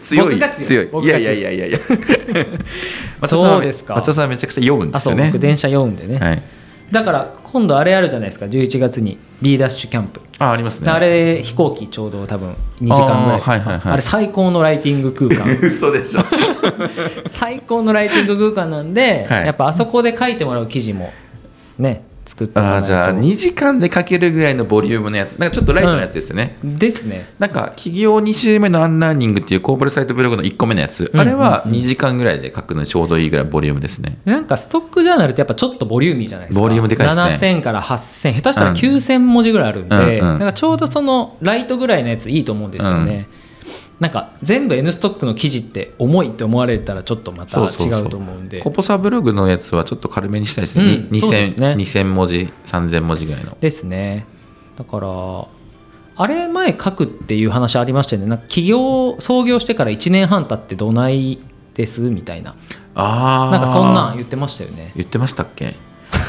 [0.02, 0.90] 強い強い。
[0.90, 1.08] 強い。
[1.08, 1.80] やいやいやいやいや。
[3.22, 3.96] 松田さんはそうですか。
[3.96, 6.44] 松田さんはめちゃくちゃ酔うんであそうすよね僕電車酔うんでね、はい
[6.92, 10.22] だから今度あれあるじゃないですか11月に B Dash Camp。
[10.38, 10.90] あありますね。
[10.90, 13.52] あれ飛行機ちょうど多分2時間ぐらいですか。
[13.52, 13.96] あ,、はいはいはい。
[13.96, 15.46] れ最高のライティング空間。
[15.62, 16.22] 嘘でしょ。
[17.26, 19.46] 最高のライティング空間なんで、はい。
[19.46, 21.12] やっぱあそこで書いてもらう記事も
[21.80, 25.38] ね作っあーじゃあ2時間で書けるぐらいのボリュームのやつ。
[25.38, 27.30] なんかちょっとライトのやつですよね、ですね。
[27.38, 34.18] なんか起業2周目のアンラーニングっていうコーポレサイトブログの1個目のやつ、うんあれは2時間ぐらいで書くのにちょうどいいぐらいボリュームですね。
[34.26, 36.62] なんかストックジャーナルってやっぱちょっとボリューミーじゃないですか。
[36.62, 37.24] ボリュームでかいですね。
[37.58, 40.40] 7000から8000下手したらうん9000文字ぐらいあるんで、うんうん。
[40.40, 43.28] なんかちょうどそのライトぐらいのやついいと思うんですよね、
[44.00, 48.60] なんか全部 N ストックの記事って重いって思われたらちょっとまた違うと思うんで。
[48.62, 51.68] コポサブログのやつはちょっと軽めにしたいですね、うんにそうですね。
[51.74, 53.58] 2000, 2000文字3000文字ぐらいの。
[53.60, 54.26] ですね。
[54.78, 55.08] だから
[56.18, 58.28] あれ前書くっていう話ありましたよね。
[58.28, 61.40] なんか起業創業してから1年半経ってどない
[61.74, 62.56] ですみたいな。
[62.96, 64.92] ああなんかそんなん言ってましたよね。
[64.96, 65.76] 言ってましたっけ？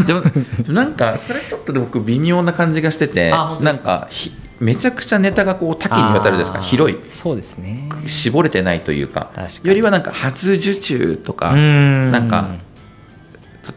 [0.07, 0.23] でも
[0.69, 6.61] なんかそれちょっとで僕微妙な感じがしててなんかひめちゃくちゃネタがこう多岐にわたるですか。
[6.61, 6.99] 広い。
[7.11, 7.89] そうですね。
[8.07, 9.31] 絞れてないというか。
[9.63, 12.57] よりはなんか初受注とかななんか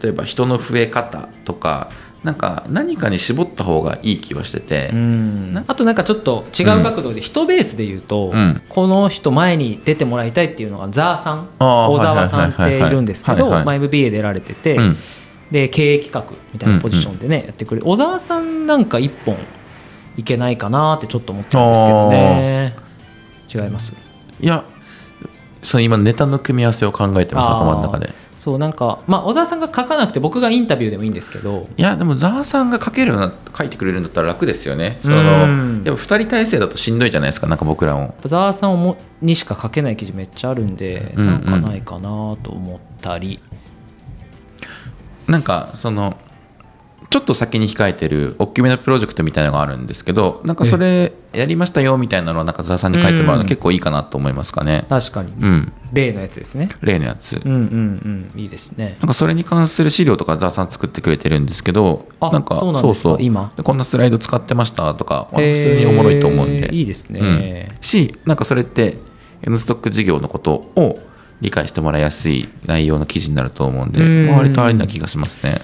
[0.01, 1.91] 例えば人の増え方とか
[2.23, 5.63] なんか何かに絞った方がいい気はしてて、うん。
[5.67, 8.61] あとなんかちょっと違う角度で人ベースで言うと、うん。
[8.67, 14.97] この人前に出てもらいたいっていうのがザーさんあー大沢さんっているんですけど MBA 出られてて、うん。
[15.49, 17.87] で経営企画みたいなポジションでね、やってくれる。
[17.87, 19.37] 小沢さんなんか一本
[20.19, 22.75] いけないかなってちょっと思ってるんですけどね。
[23.53, 23.93] 違います。
[24.41, 24.65] いや
[25.63, 28.13] その今ネタの組み合わせを考えてます頭の中で。
[28.35, 31.69] そうなんかまあ小沢さんが書かなくて僕がインタビューでもいいんですけど。
[31.77, 34.97] いやでもザーさんが書けるような書いてくれるんだったら楽ですよね。
[35.01, 38.15] そのうんやっぱ2人体制だとしんどいじゃないですかなんか僕らも。
[38.21, 41.31] 小沢さんをもにしか書けない記事めっちゃあるんで、うんうん。
[41.31, 43.39] なんかないかなと思ったり。
[45.27, 46.17] なんかその
[47.09, 54.85] ちょっと先に控えてる大きめのプロジェクトみたいなのがあるんですけどなんかそれやりましたよみたいなのをなんかザーさんに書いてもらうの結構いいかなと思いますかね。
[54.89, 55.73] 確かに、うん。
[55.91, 56.69] 例のやつですね。
[56.81, 57.41] 例のやつ。
[57.43, 58.39] うんうんうん。
[58.39, 58.97] いいですね。
[58.99, 63.51] なんかそれに関する資料とかザーさん作ってくれてるんですけどあなんかそうそう今。
[63.63, 66.73] こんなスライド使ってましたとか、まあ普通におもろいと思うんで。
[66.73, 67.77] いいですね、うん。
[67.81, 68.97] しなんかそれって
[69.41, 70.99] N ストック事業のことを
[71.41, 75.61] 理解してもらいやすい内容の記事になると思うんで、割とありな気がしますね。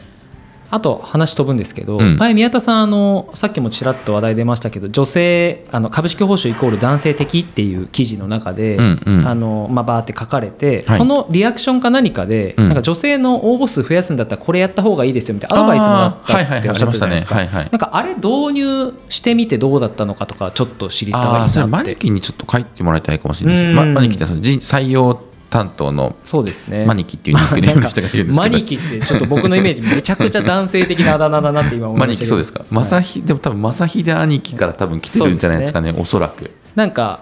[0.71, 2.17] あと話飛ぶんですけど、うん。
[2.17, 9.27] 前宮田さんあのさっきもちらっと話題出ましたけど女性あの株式報酬イコール男性的っていう記事の中で、うんうん。
[9.27, 10.97] あのまあ、バーって書かれて、はい。
[10.97, 12.65] そのリアクションか何かで、うん。
[12.67, 17.37] なんか女性の応募数増やすんだったらこれやった方がいいですよみたいなアドバイスもらったっておっしゃったじゃないですか。
[17.37, 17.61] ありましたね。
[17.61, 17.69] はいはい。
[17.71, 21.65] なんかあれ導入してみてどうだったのかとかちょっと知りたいなって。
[21.65, 23.69] マニキにちょっと書いてもらいたいかもしれないです。
[23.69, 23.75] うん。
[23.75, 25.19] まマニキってその人採用
[25.55, 32.65] 担当のそうですねマニキっていうニックネームの人がいるんですけどマニキってちょっと僕のイメージめちゃくちゃ男性的なあだ名だなって今思いマましたけどニキそうですか。
[32.69, 36.51] マサヒでも多分マサヒデ兄貴から多分来てるんじゃないですかねおそらく。
[36.75, 37.21] なんか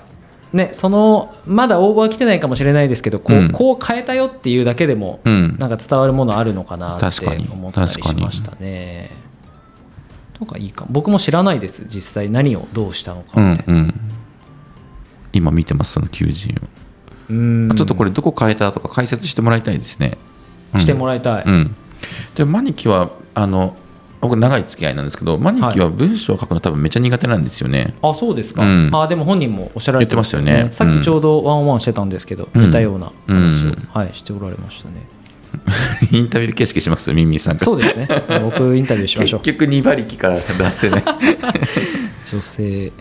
[0.52, 9.12] ねそのまだ応募は来てないかもしれないですけどこう,、うんこう変えたよっていうだけでも、うんなんか伝わるものあるのかなって思ったりしましたね。
[10.34, 13.64] とかいいか僕も知らないです実際何をどうしたのかって。
[13.68, 13.94] うんうん。
[15.34, 16.83] 今見てますその求人を。
[17.30, 17.72] うん。
[17.76, 20.18] ちょっとこれどこ変えたとか解説してもらいたいですね。
[20.74, 20.80] うん。
[20.80, 21.44] してもらいたい。
[21.46, 21.76] うん、
[22.36, 23.76] でマニキはあの
[24.22, 27.94] 僕長い付き合いなんですけどマニキは文章を書くの多分めっちゃ苦手なんですよね。
[28.02, 28.90] あそうですか、うん。
[28.94, 30.70] あでも本人もおっしゃられてましたよね。
[30.72, 32.62] さっきちょうどワンオンワンしてたんですけど、うん。
[32.66, 33.76] 似たような話を、うん。
[33.92, 34.96] はい、しておられましたね。
[36.12, 37.14] インタビュー形式します？
[37.14, 37.66] ミンミンさんが。
[37.66, 38.08] そうですね。
[38.42, 39.40] 僕インタビューしましょう。
[39.44, 41.04] 結局2馬力から出せない。
[42.26, 42.92] 女性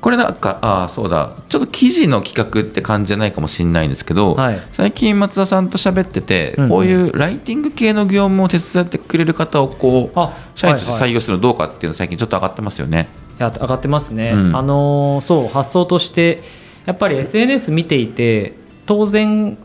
[0.00, 1.34] これなんかああそうだ。
[1.48, 4.60] ちょっと記事の企画って感じじゃないかもしれないんですけど、はい。
[4.72, 6.70] 最近松田さんと喋ってて、うんうん。
[6.70, 13.08] こういうライティング系の業務を手伝ってくれる方をこうあ社員として採用するのどうかっていうの最近ちょっと上がってますよね。
[13.38, 14.56] いや上がってますね、うん。
[14.56, 16.42] あのーそう発想として
[16.86, 18.54] やっぱり SNS 見ていて
[18.86, 19.58] 当然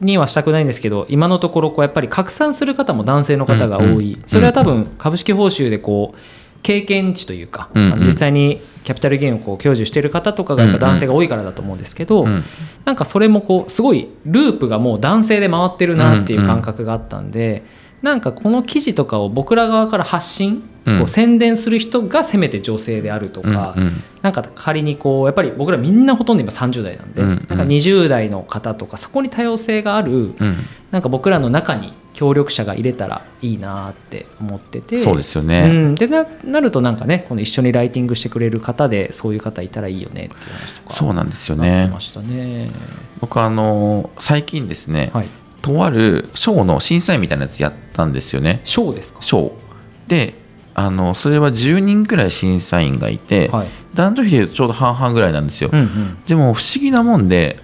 [0.00, 4.22] にはしたくないんですけど今のところこうやっぱり拡散する方も男性の方が多い、うんうん。
[4.26, 6.18] それは多分株式報酬でこう
[6.62, 8.00] 経験値というか、うんうん。
[8.04, 12.42] 実際にキャピタルゲインをこう享受している方とかがやっぱ男性が多いからだと思うんですけど、うん。
[12.86, 17.64] なんかそれもこうすごいループがもう男性で回ってるなっていう感覚があったんで、
[18.00, 20.98] なんかこの記事とかを僕ら側から発信、うん。
[21.00, 23.92] こう宣伝する人がせめて女性であるとか、うんうん。
[24.22, 27.46] なんか仮にこうやっぱり僕らみんなほとんど今30代なんで、うんうん。
[27.46, 30.56] なんか20代の方とかそこに多様性がある、うん。
[30.92, 35.68] なんか僕らの中に協力者が入れたらいいなって思っててそうですようね。
[35.68, 42.00] ん、でななるとなんかねこの一緒にライティングしてくれる方でそういう方いたらいいよねっていう話とかそうなんですよねま。
[42.00, 42.72] したね。
[43.20, 45.28] 僕あの最近ですね、はい、
[45.62, 48.62] とある賞の審査員みたいなやつやったんですよね。
[48.64, 49.22] ショーですか？
[49.22, 49.52] 賞
[50.08, 50.34] で
[50.74, 55.70] あのそれは10人くらい審査員がいて、はい男女比でちょうど半々ぐらいなんですよ。
[55.72, 57.58] うんうんでも不思議なもんで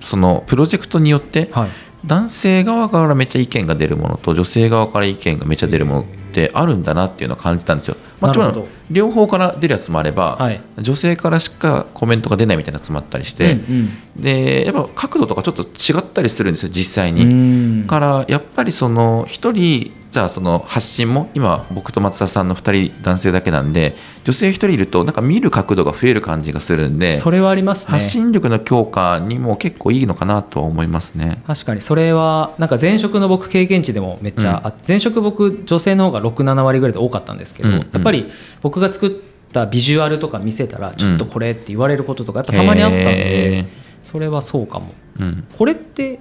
[0.00, 1.70] そのプロジェクトによってはい、
[2.04, 7.96] 男性側からめっちゃ意見が出るものと女性側から意見がめっちゃ出るものってあるんだなっていうのを感じたんですよ。
[8.20, 17.24] もちろなるほどん両方から出るやつもあれば、はい女性からしかコメントが出ないみたいなやつもあったりして、うんでやっぱ角度とかちょっと違ったりするんですよ実際うん、に。
[17.24, 23.94] うんからやっぱりその一人じゃあその発信も今僕と松田さんの2人男性だけなんで
[24.24, 27.92] 女性1人いるとなんか見る角度が増える感じがするんでそれはありますね。
[27.92, 31.40] 発信力の強化にも結構いいのかなとは思いますね。
[31.46, 31.80] 確かに。
[31.80, 37.90] それはなんか前職の僕経験値でもめっちゃ、あ前職僕女性の方が67割ぐらいで多かったんですけど、うんうん。
[37.92, 38.28] やっぱり
[38.62, 39.10] 僕が作っ
[39.52, 43.66] たビジュアルとか見せたらちょっとこれって言われることとかやっぱたまにあったんで、へ
[44.02, 44.92] それはそうかも。
[45.20, 46.18] うん、これって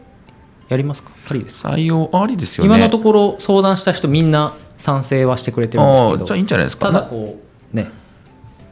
[0.69, 1.11] やりますか？
[1.29, 1.69] ありですか？
[1.69, 2.67] 採用ありですよね。
[2.67, 6.09] 今のところ相談した人みんな賛成はしてくれてるんですけど。
[6.11, 6.85] ああじゃあいいんじゃないですか？
[6.87, 7.37] ただなこ
[7.73, 7.89] うね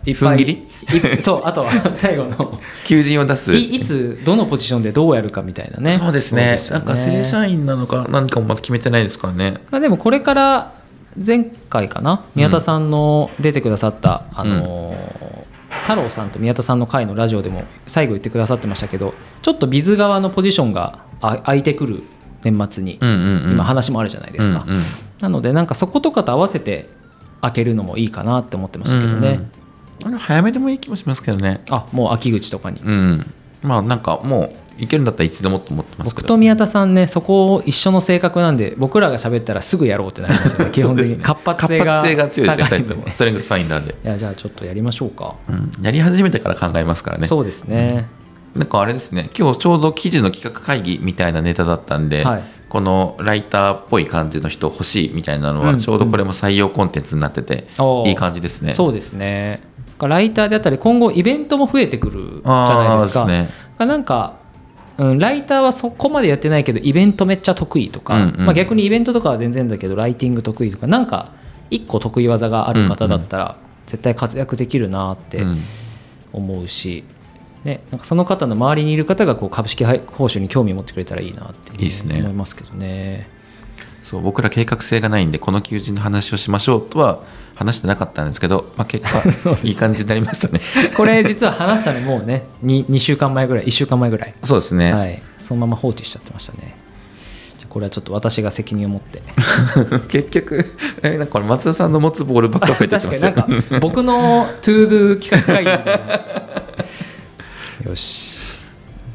[0.06, 0.68] いっ踏ん切り？
[1.18, 2.60] いそうあとは 最後の。
[2.86, 3.54] 求人を出す。
[3.54, 5.92] いいつどのポジションでどうやるかみたいなね。
[5.92, 6.58] そうですね。
[6.70, 9.56] よなんか正社員なのか何かもまだ決めてないですからね。
[9.72, 10.72] まあ、でもこれから
[11.26, 12.24] 前回かな？
[12.36, 15.48] 宮田さんの出てくださった、あのー
[15.84, 22.04] 太郎さんと宮田さんの回のラジオでも最後言ってくださってましたけどちょっとビズ側のポジションがあ空いてくる
[22.44, 24.82] 年末に、うんうんうん、今話もあるじゃないですか、うんうん。
[25.20, 26.90] なのでなんかそことかと合わせて
[27.42, 29.50] 開けるのもいいかなって思ってましたけどね、
[30.18, 31.62] 早めでもいい気もしますけどね。
[31.70, 33.34] あもう秋口とかに、うん。
[33.62, 36.22] まあなんかもういけるんだったらいつでもと思ってますけど。
[36.22, 40.72] 僕と宮田さんねそこ一緒の性格なんで僕らが喋ったらすぐやろうってなりますよね。
[40.74, 41.18] 基本的に。
[41.18, 42.90] 活発性が活発性が強いですね2高いんで。
[42.90, 43.12] ね人とも。
[43.12, 47.28] ストレングスファインダーで、いやじゃあちょっとやりましょうか、うん、やり始めてから考えますからね。
[47.28, 48.08] そうですね、
[48.58, 52.44] なんかあれですね今日ちょうど記事の企画会議みたいなネタだったんで、はい。
[52.70, 55.68] このライターっぽい感じの人欲しいみたいなのうん。
[55.68, 57.68] はちょうどこれも採用コンテンツになってて
[58.06, 58.74] いい感じですね。
[58.74, 59.62] そうですね。
[60.00, 63.26] ライターであったり今後イベントも増えてくるじゃないですか。
[63.26, 63.50] すね。
[63.78, 64.38] なんか、
[64.98, 68.46] うん、ライターはそこまでやってないけどイベントめっちゃ得意とか、うんうん。
[68.46, 71.32] まあ、逆にイベントとかは全然だけどライティング得意とかなんか
[71.70, 75.62] 一個得意技がある方だったら絶対活躍できるなってうん。
[76.34, 77.04] 思うし、
[77.68, 79.94] ね、なんかその方の周りにいる方がこう株式報
[80.26, 82.20] 酬に興味を持ってくれたらいいなって、いいですね。
[82.22, 83.30] 思いますけどね。
[84.06, 87.24] そう僕ら計画性がないんでこの求人の話をしましょうとは
[87.56, 89.22] 話してなかったんですけど、まあ、結果
[89.68, 90.62] いい感じになりましたね。
[90.96, 96.78] これ実は話したのもうね 2, 2週間前ぐらい1週間前ぐらい、そうですね、はい、そのまま放置しちゃってましたね。
[97.58, 99.22] じゃあこれはちょっと私が責任を持って。
[100.08, 106.62] 結局えなんか松田さんの持つボールばっか増えてって確かになんか僕の to do 企画会議みたいな
[107.88, 108.58] よし。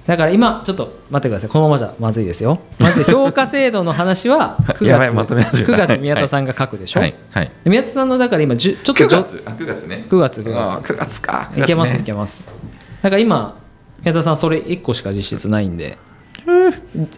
[0.07, 1.51] だから今ちょっと待ってください。
[1.51, 2.59] このままじゃまずいですよ。
[2.79, 5.85] まず評価制度の話は9やばい月まとめ始めた。
[5.85, 7.14] 9月宮田さんが書くでしょ、はい。
[7.31, 7.51] はい。
[7.62, 10.05] で宮田さんのだから今ちょっと9じょ月あ9月ね。
[10.09, 10.57] 9月9月。
[10.57, 11.51] あ9月か。
[11.53, 12.49] 9月ねいけますいけます。
[13.01, 13.61] だから今
[14.03, 15.97] 宮田さんそれ1個しか実質ないんで。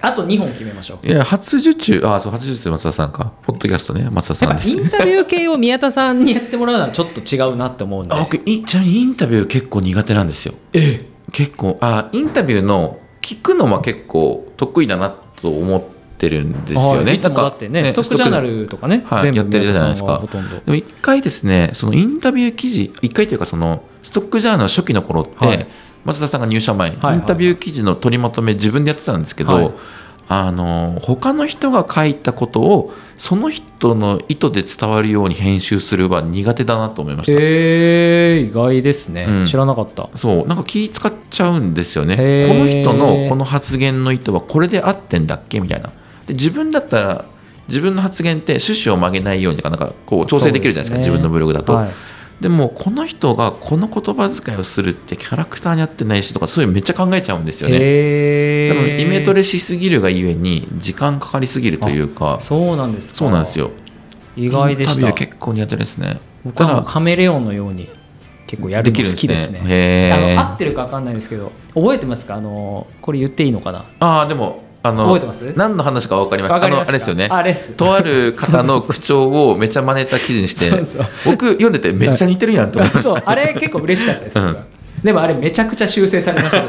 [0.02, 1.06] あと2本決めましょう。
[1.06, 3.32] いや初受注あそう初受注松田さんか。
[3.44, 4.68] ポッドキャストね松田さんです。
[4.68, 8.14] やっぱインタビュー系を宮田さんにやってもらうのはちょっと違うなって思うんで。
[8.14, 10.52] あ僕いちなみにインタビュー結構苦手なんですよ。
[10.74, 15.82] え結構あインタビューの聞くのは結構得意だなと思っ
[16.16, 17.14] てるんですよね。
[17.14, 20.22] いつもだってねストックジャーナルとかね、はい全部やってるじゃないですか。
[20.64, 25.66] でも一回ですねそのインタビュー記事一回というかそのストックジャーナル初期の頃って、はい。
[26.04, 27.16] 松田さんが入社前、はい。
[27.16, 29.72] インタビュー記事の取りまとめ自分でやってたんですけど、はい
[30.26, 39.46] あの他の人が書いたことをその人の意図で伝わるように編集するは苦手だなと思いました、えー、意外ですね、うん。
[39.46, 40.08] 知らなかった。
[40.16, 42.16] そうなんか気使っちゃうんですよね。
[42.48, 45.60] この人のこの発言の意図はこれで合ってんだっけ？
[45.60, 45.92] みたいな。
[46.26, 47.24] で自分だったら
[47.68, 50.96] 自分の発言って趣旨を曲げないようになんかこう調整できるじゃないですか。
[50.96, 50.98] ね。
[51.00, 51.92] 自分のブログだと、はい
[52.40, 57.76] でもこの人がこの言葉遣いをするってキャラクターに合ってないしとかそういうめっちゃ考えちゃうんですよね。
[57.80, 62.38] へ多分イメトレレしすぎるがゆえに時間かかりすぎるというか。
[62.40, 63.18] そうなんですか。
[63.18, 63.70] そうなんですよ。
[64.36, 65.08] 意外でした。
[65.08, 66.20] ー結構苦手ですね。
[66.44, 67.88] 僕はカメレオンのように
[68.46, 69.60] 結構やるの好きですね。
[69.64, 72.36] へあのー合ってるか分かんないですけど覚えてますか？
[72.36, 73.86] あのこれ言っていいのかな？
[74.00, 75.52] ああでもあの覚えてます？
[75.56, 76.92] 何の話か分かりましたわかりました。
[76.92, 77.28] あのあれですよね。
[77.30, 80.70] あれっすとある方の 口調をめちゃ真似た記事にして
[81.24, 84.58] 僕読んでてめっちゃ似てるやんって思いましそうたあれ結構嬉しかったです、うん。
[85.02, 86.64] でもあれめちゃくちゃ修正されました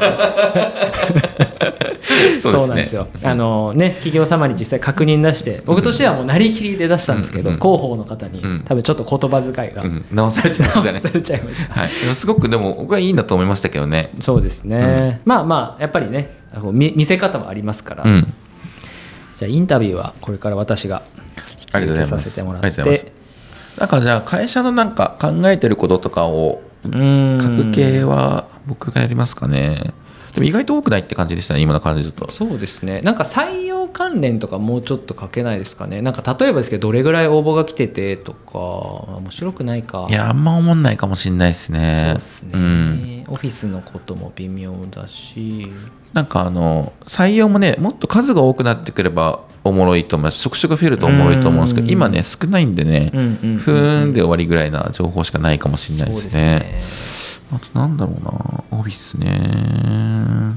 [2.38, 3.08] そうそうなんですよ。
[3.22, 7.56] あのね企業様に実際確認出して僕としてはもうなりきりで出したんですけど、うん。
[7.56, 8.62] 広報の方に、うん。
[8.64, 10.04] 多分ちょっと言葉遣いがうん。
[10.10, 10.92] 直されちゃいましたね。
[10.92, 11.90] 直されちゃいました、はい。
[12.14, 14.12] すごくでも僕はいいなと思いましたけどね。
[14.20, 16.30] そうですね、まあまあやっぱりね
[16.72, 18.34] 見見せ方はありますから、うん。
[19.36, 21.02] じゃあインタビューはこれから私が
[21.72, 22.24] ありがとうございます。
[22.24, 23.12] させてもらって
[23.78, 27.40] なんかじゃあ会社のなんか考えてることとかをうーん。
[27.40, 29.92] 書く系は僕がやりますかね
[30.36, 32.30] でも意外と多くないって感じでしたね今の感じだと。
[32.30, 33.00] そうですね。
[33.00, 36.02] なんか採用関連とかもうちょっと書けないですかね。
[36.02, 40.06] なんか例えばですけどどれぐらい応募が来ててとか面白くないか。
[40.10, 42.08] いやあんま思んないかもしんないですね。
[42.08, 45.72] そうですね、ん、オフィスのことも微妙だし。
[46.12, 50.38] なんかあの採用もねもっと数が多くなってくればおもろいと思います。
[50.38, 51.92] 職種が増えるとおもろいと思うんですけどうん。
[51.92, 56.84] 今ね少ないんでね、ふーんで終わりぐらいな情報しかないかもしれないですね
[57.52, 58.64] あとなんだろうな。
[58.70, 60.56] オフィスね。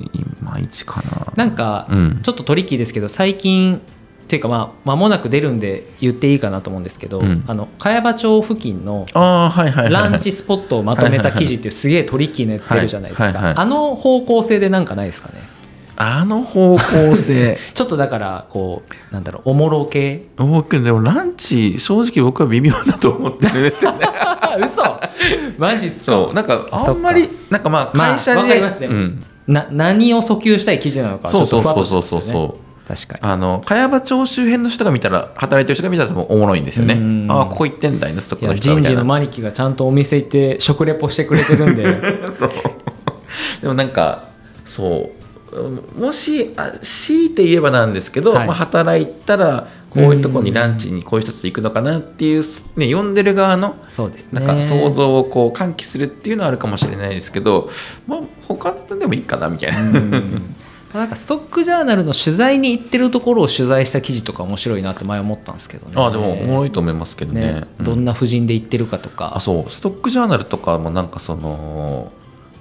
[0.00, 0.08] い
[0.40, 1.32] まいちかな。
[1.36, 2.20] なんか、うん。
[2.22, 7.44] ちょっとトリッキーですけど最近っていうかまあ間もなく出るんで言っていいかなと思うんですけど、うん。
[7.46, 15.40] あの茅場町付近のランチスポットをまとめた記事っていうすげえトリッキーなやつ出るじゃないですか、あの方向性でなんかないですかね？
[15.96, 17.58] あの方向性？
[17.74, 20.26] ちょっとだからこうなんだろうおもろ系？
[20.36, 24.08] 僕でもランチ正直僕は微妙だと思ってるんですよね
[24.56, 24.82] 嘘。
[25.58, 26.04] マジっすか？
[26.04, 28.86] そうなんかあんまりなんかまあまあ会社で、わかりますね。
[28.88, 32.02] うん、な何を訴求したい記事なのかそうそうそうそう。
[32.02, 32.64] そうますよね。
[32.86, 33.32] 確かに。
[33.32, 36.94] あの茅場町周辺の人が見たら働いてる人が見たらもおもろいんですよね。
[36.94, 37.26] うん。
[37.30, 38.56] ああここ行ってんだいやクの人みたいな。
[38.56, 41.84] 人事のマニキがちゃんとお店行って食レポしてくれてるんで。
[42.32, 42.50] そう。
[43.62, 44.24] でもなんか
[44.64, 46.00] そう。
[46.00, 48.46] もしあ強いて言えばなんですけど、はい。
[48.46, 52.42] まあ、働いたらこういうところにランチにこういう人たち行くのかなっていう、
[52.76, 54.44] ね、呼んでる側のそうですね。
[54.44, 57.70] なんか想像をこう喚起するっていうのはあるかもしれないですけど、
[58.08, 59.80] まあ、他でもいいかなみたいな。
[59.80, 60.54] うん。
[60.92, 65.94] なんかストックジャーナルの取材に行ってるところを取材した記事とか面白いなって前思ったんですけどね。
[65.96, 67.40] あでもおもろいと思いますけどね。
[67.40, 67.64] ね。
[67.78, 67.84] うん。
[67.84, 69.36] どんな布陣で行ってるかとか。
[69.36, 69.72] あそう。
[69.72, 72.12] ストックジャーナルとかもなんかその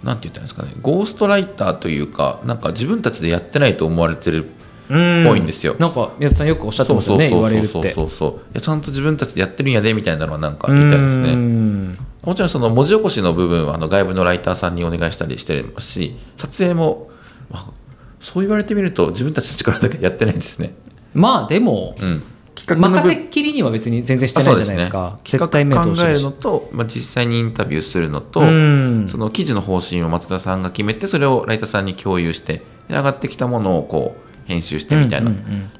[0.03, 0.73] なんて言ったらいいんですかね。
[0.81, 4.93] ゴーストライターというかなんか自分たちでやってないと思われてるうんぽ
[5.35, 5.75] いんですよ。
[5.79, 8.09] なんか宮田さんよくおっしゃってますよね言われるってそうそう。
[8.09, 11.97] そうちゃんと自分たちでやってるんやでみたいなのはなんか言いたいですうねん。
[12.23, 17.09] もちろんその文字起こしの部分はあの外部のライターさんにお願いしたりしてますし撮影も、
[17.49, 17.83] まあ
[18.19, 20.73] そう言われてみると自分たちの力だけでやってないですね、
[21.13, 22.23] まあでもうん、
[22.55, 25.19] 任せっきりには別に全然してないじゃないですか。
[25.25, 29.09] 絶対企目通してるし画考えるのと、まあ、実際にインタビューするのと、うん。
[29.09, 35.31] その記事の方針を松田さんが決めてそれをライターさんに共有してで上がってきたものをこう編集してみたいな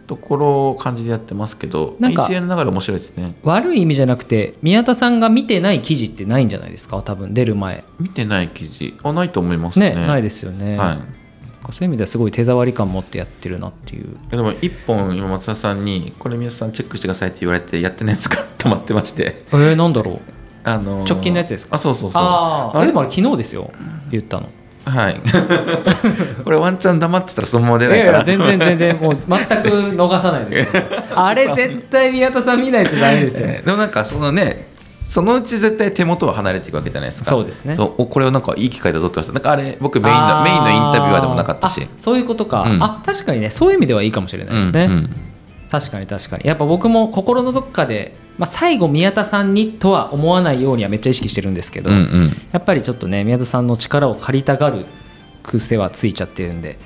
[0.08, 3.36] ところを感じでやってますけど、なんか一連の流れ面白いですね。
[3.44, 7.02] 悪い意味じゃなくて宮田さんが見てない記事ってないんじゃないですか？
[7.02, 7.84] 多分出る前。
[8.00, 8.98] 見てない記事。
[9.04, 9.96] あないと思いますね。
[9.96, 10.98] ねないですよね、はい。
[11.72, 14.18] そういう意味ではすごい手触り感持ってやってるなっていう。
[14.30, 19.44] でも一本今松田さんにこれ皆さんチェックしてくださいって言われてやってないやつが止まってまして。
[19.52, 20.20] えー、なんだろう。
[20.66, 21.76] あのー直近のやつですか？
[21.76, 22.22] あそうそうそう。
[22.22, 23.72] あれああでもあれ昨日ですよ。
[24.10, 24.50] 言ったの
[24.86, 25.22] はい。
[26.44, 28.12] これワンチャン黙ってたらそのまま出いないから。
[28.12, 30.84] やいや全然全然もう全く逃さないですよ。
[31.16, 33.48] あれ絶対宮田さん見ないとダメですよ。
[33.48, 37.30] えーでもなんかそのねそのうち絶対手元は離れていくわけじゃないですか。
[37.30, 37.76] そうですね。
[37.76, 41.82] そうおこれをなんかいい機会だぞって言われてなんかあれ僕メインのメインのインタビュアーでもなかったし。
[41.84, 42.84] あそういうことか、うん。
[42.84, 43.50] あ確かにね。
[43.50, 45.10] そういう意味ではいいかもしれないですね、うんうん。
[45.72, 46.48] 確かに確かに。
[46.48, 52.32] やっぱ僕も心のどっかで、まあ、最後宮田さんにとは思わないようにはめっちゃ意識してるんですけど、うんうん。
[52.52, 54.86] やっぱりちょっとね宮田さんの力を借りたがる
[55.44, 56.80] 癖はついちゃってるんで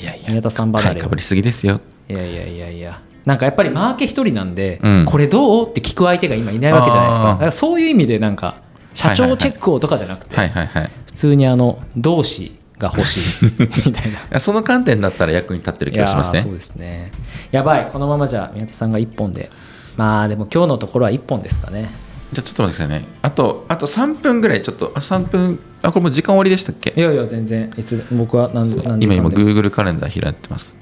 [0.00, 1.80] いやい宮田さん離れかぶりすぎですよ。
[2.08, 3.00] いやいやいやいや。
[3.24, 5.04] なんかやっぱりマーケ一人なんで、うん。
[5.06, 7.36] これどうって聞く相手が今いないわけじゃないですか。
[7.38, 8.56] からそういう意味でなんか
[8.92, 13.22] 社長チェックをとかじゃなくて、普通にあの同志が欲しい。
[13.58, 14.40] みたいな。
[14.40, 16.40] その観点だったら役に立ってる気がしますね。
[16.40, 17.10] そうですね。
[17.50, 17.88] やばい。
[17.90, 19.50] このままじゃ宮田さんが1本で
[19.96, 21.90] まあでも今日のところは1本ですかね。
[22.32, 23.06] じゃあちょっと待ってくださいね。
[23.22, 24.92] あとあと3分ぐらいちょっと。
[24.94, 25.60] あ3分。
[25.82, 26.94] あこれもう時間終わりでしたっけ？
[26.96, 27.72] いやいや全然。
[27.76, 29.04] いつ僕は何何で。
[29.04, 30.76] 今今 Google カレンダー開いてます。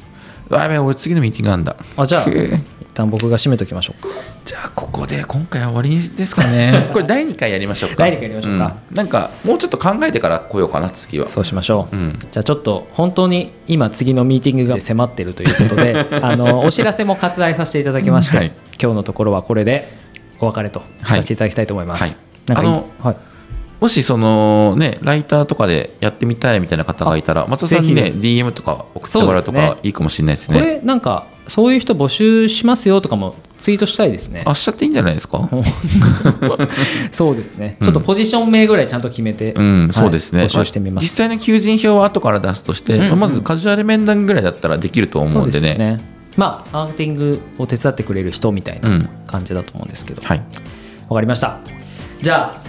[0.49, 1.77] うわやべえ俺次のミーティングあんだ。
[1.97, 2.25] あじゃあ
[2.95, 4.09] 旦僕が締めときましょうか。
[4.45, 6.91] じゃあここで今回は終わりですかね。
[6.93, 7.97] これ第2回やりましょうか。
[7.99, 8.77] 第二回やりましょうか。
[8.91, 8.95] ん。
[8.95, 12.19] なんかもうちょっと考えてから来ようかな次はそうしましょう、うん。
[12.19, 18.53] じゃあちょっと本当に今次のミーティングが迫ってるということで あのお知らせも割愛させていただきまして、はい。
[18.81, 19.89] 今日のところはこれで
[20.41, 22.17] お別れとはいさせていただきたいと思います、はい。
[22.47, 22.69] なんかいい？
[22.69, 23.17] あのはい。
[23.81, 34.45] もしそのねライターとかでやってみたいみたいな方がいたら松田さんにね DM とか送ってもらうとかいいかもしれないですこねれなんかそういう人募集しますよとかもツイートしたいですね。
[34.47, 35.49] あしちゃっていいんじゃないですか？
[37.13, 37.87] そうですね、うん。
[37.87, 40.45] ちょっとポジション名ぐらいちゃんと決めて、うん、はいそうですね。
[40.45, 41.05] 募集してみます。
[41.05, 45.69] 実際の求人票は後から出すとして、うんうんまずカジュアル面談ぐらいだったらできると思そううんでね。
[45.69, 46.01] ですよね。
[46.37, 49.09] まあマーケティングを手伝ってくれる人みたいなうん。
[49.27, 50.43] 感じだと思うんですけど、はい。
[51.09, 51.59] わかりました。
[52.23, 52.61] じゃあ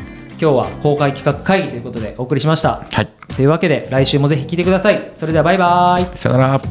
[0.42, 2.82] 今日は公開企画会議ということでお送りしました。
[2.92, 3.08] はい。
[3.36, 5.12] というわけで来週もぜひ聞いてください。
[5.16, 6.18] それではバイバイ。
[6.18, 6.62] さよなら。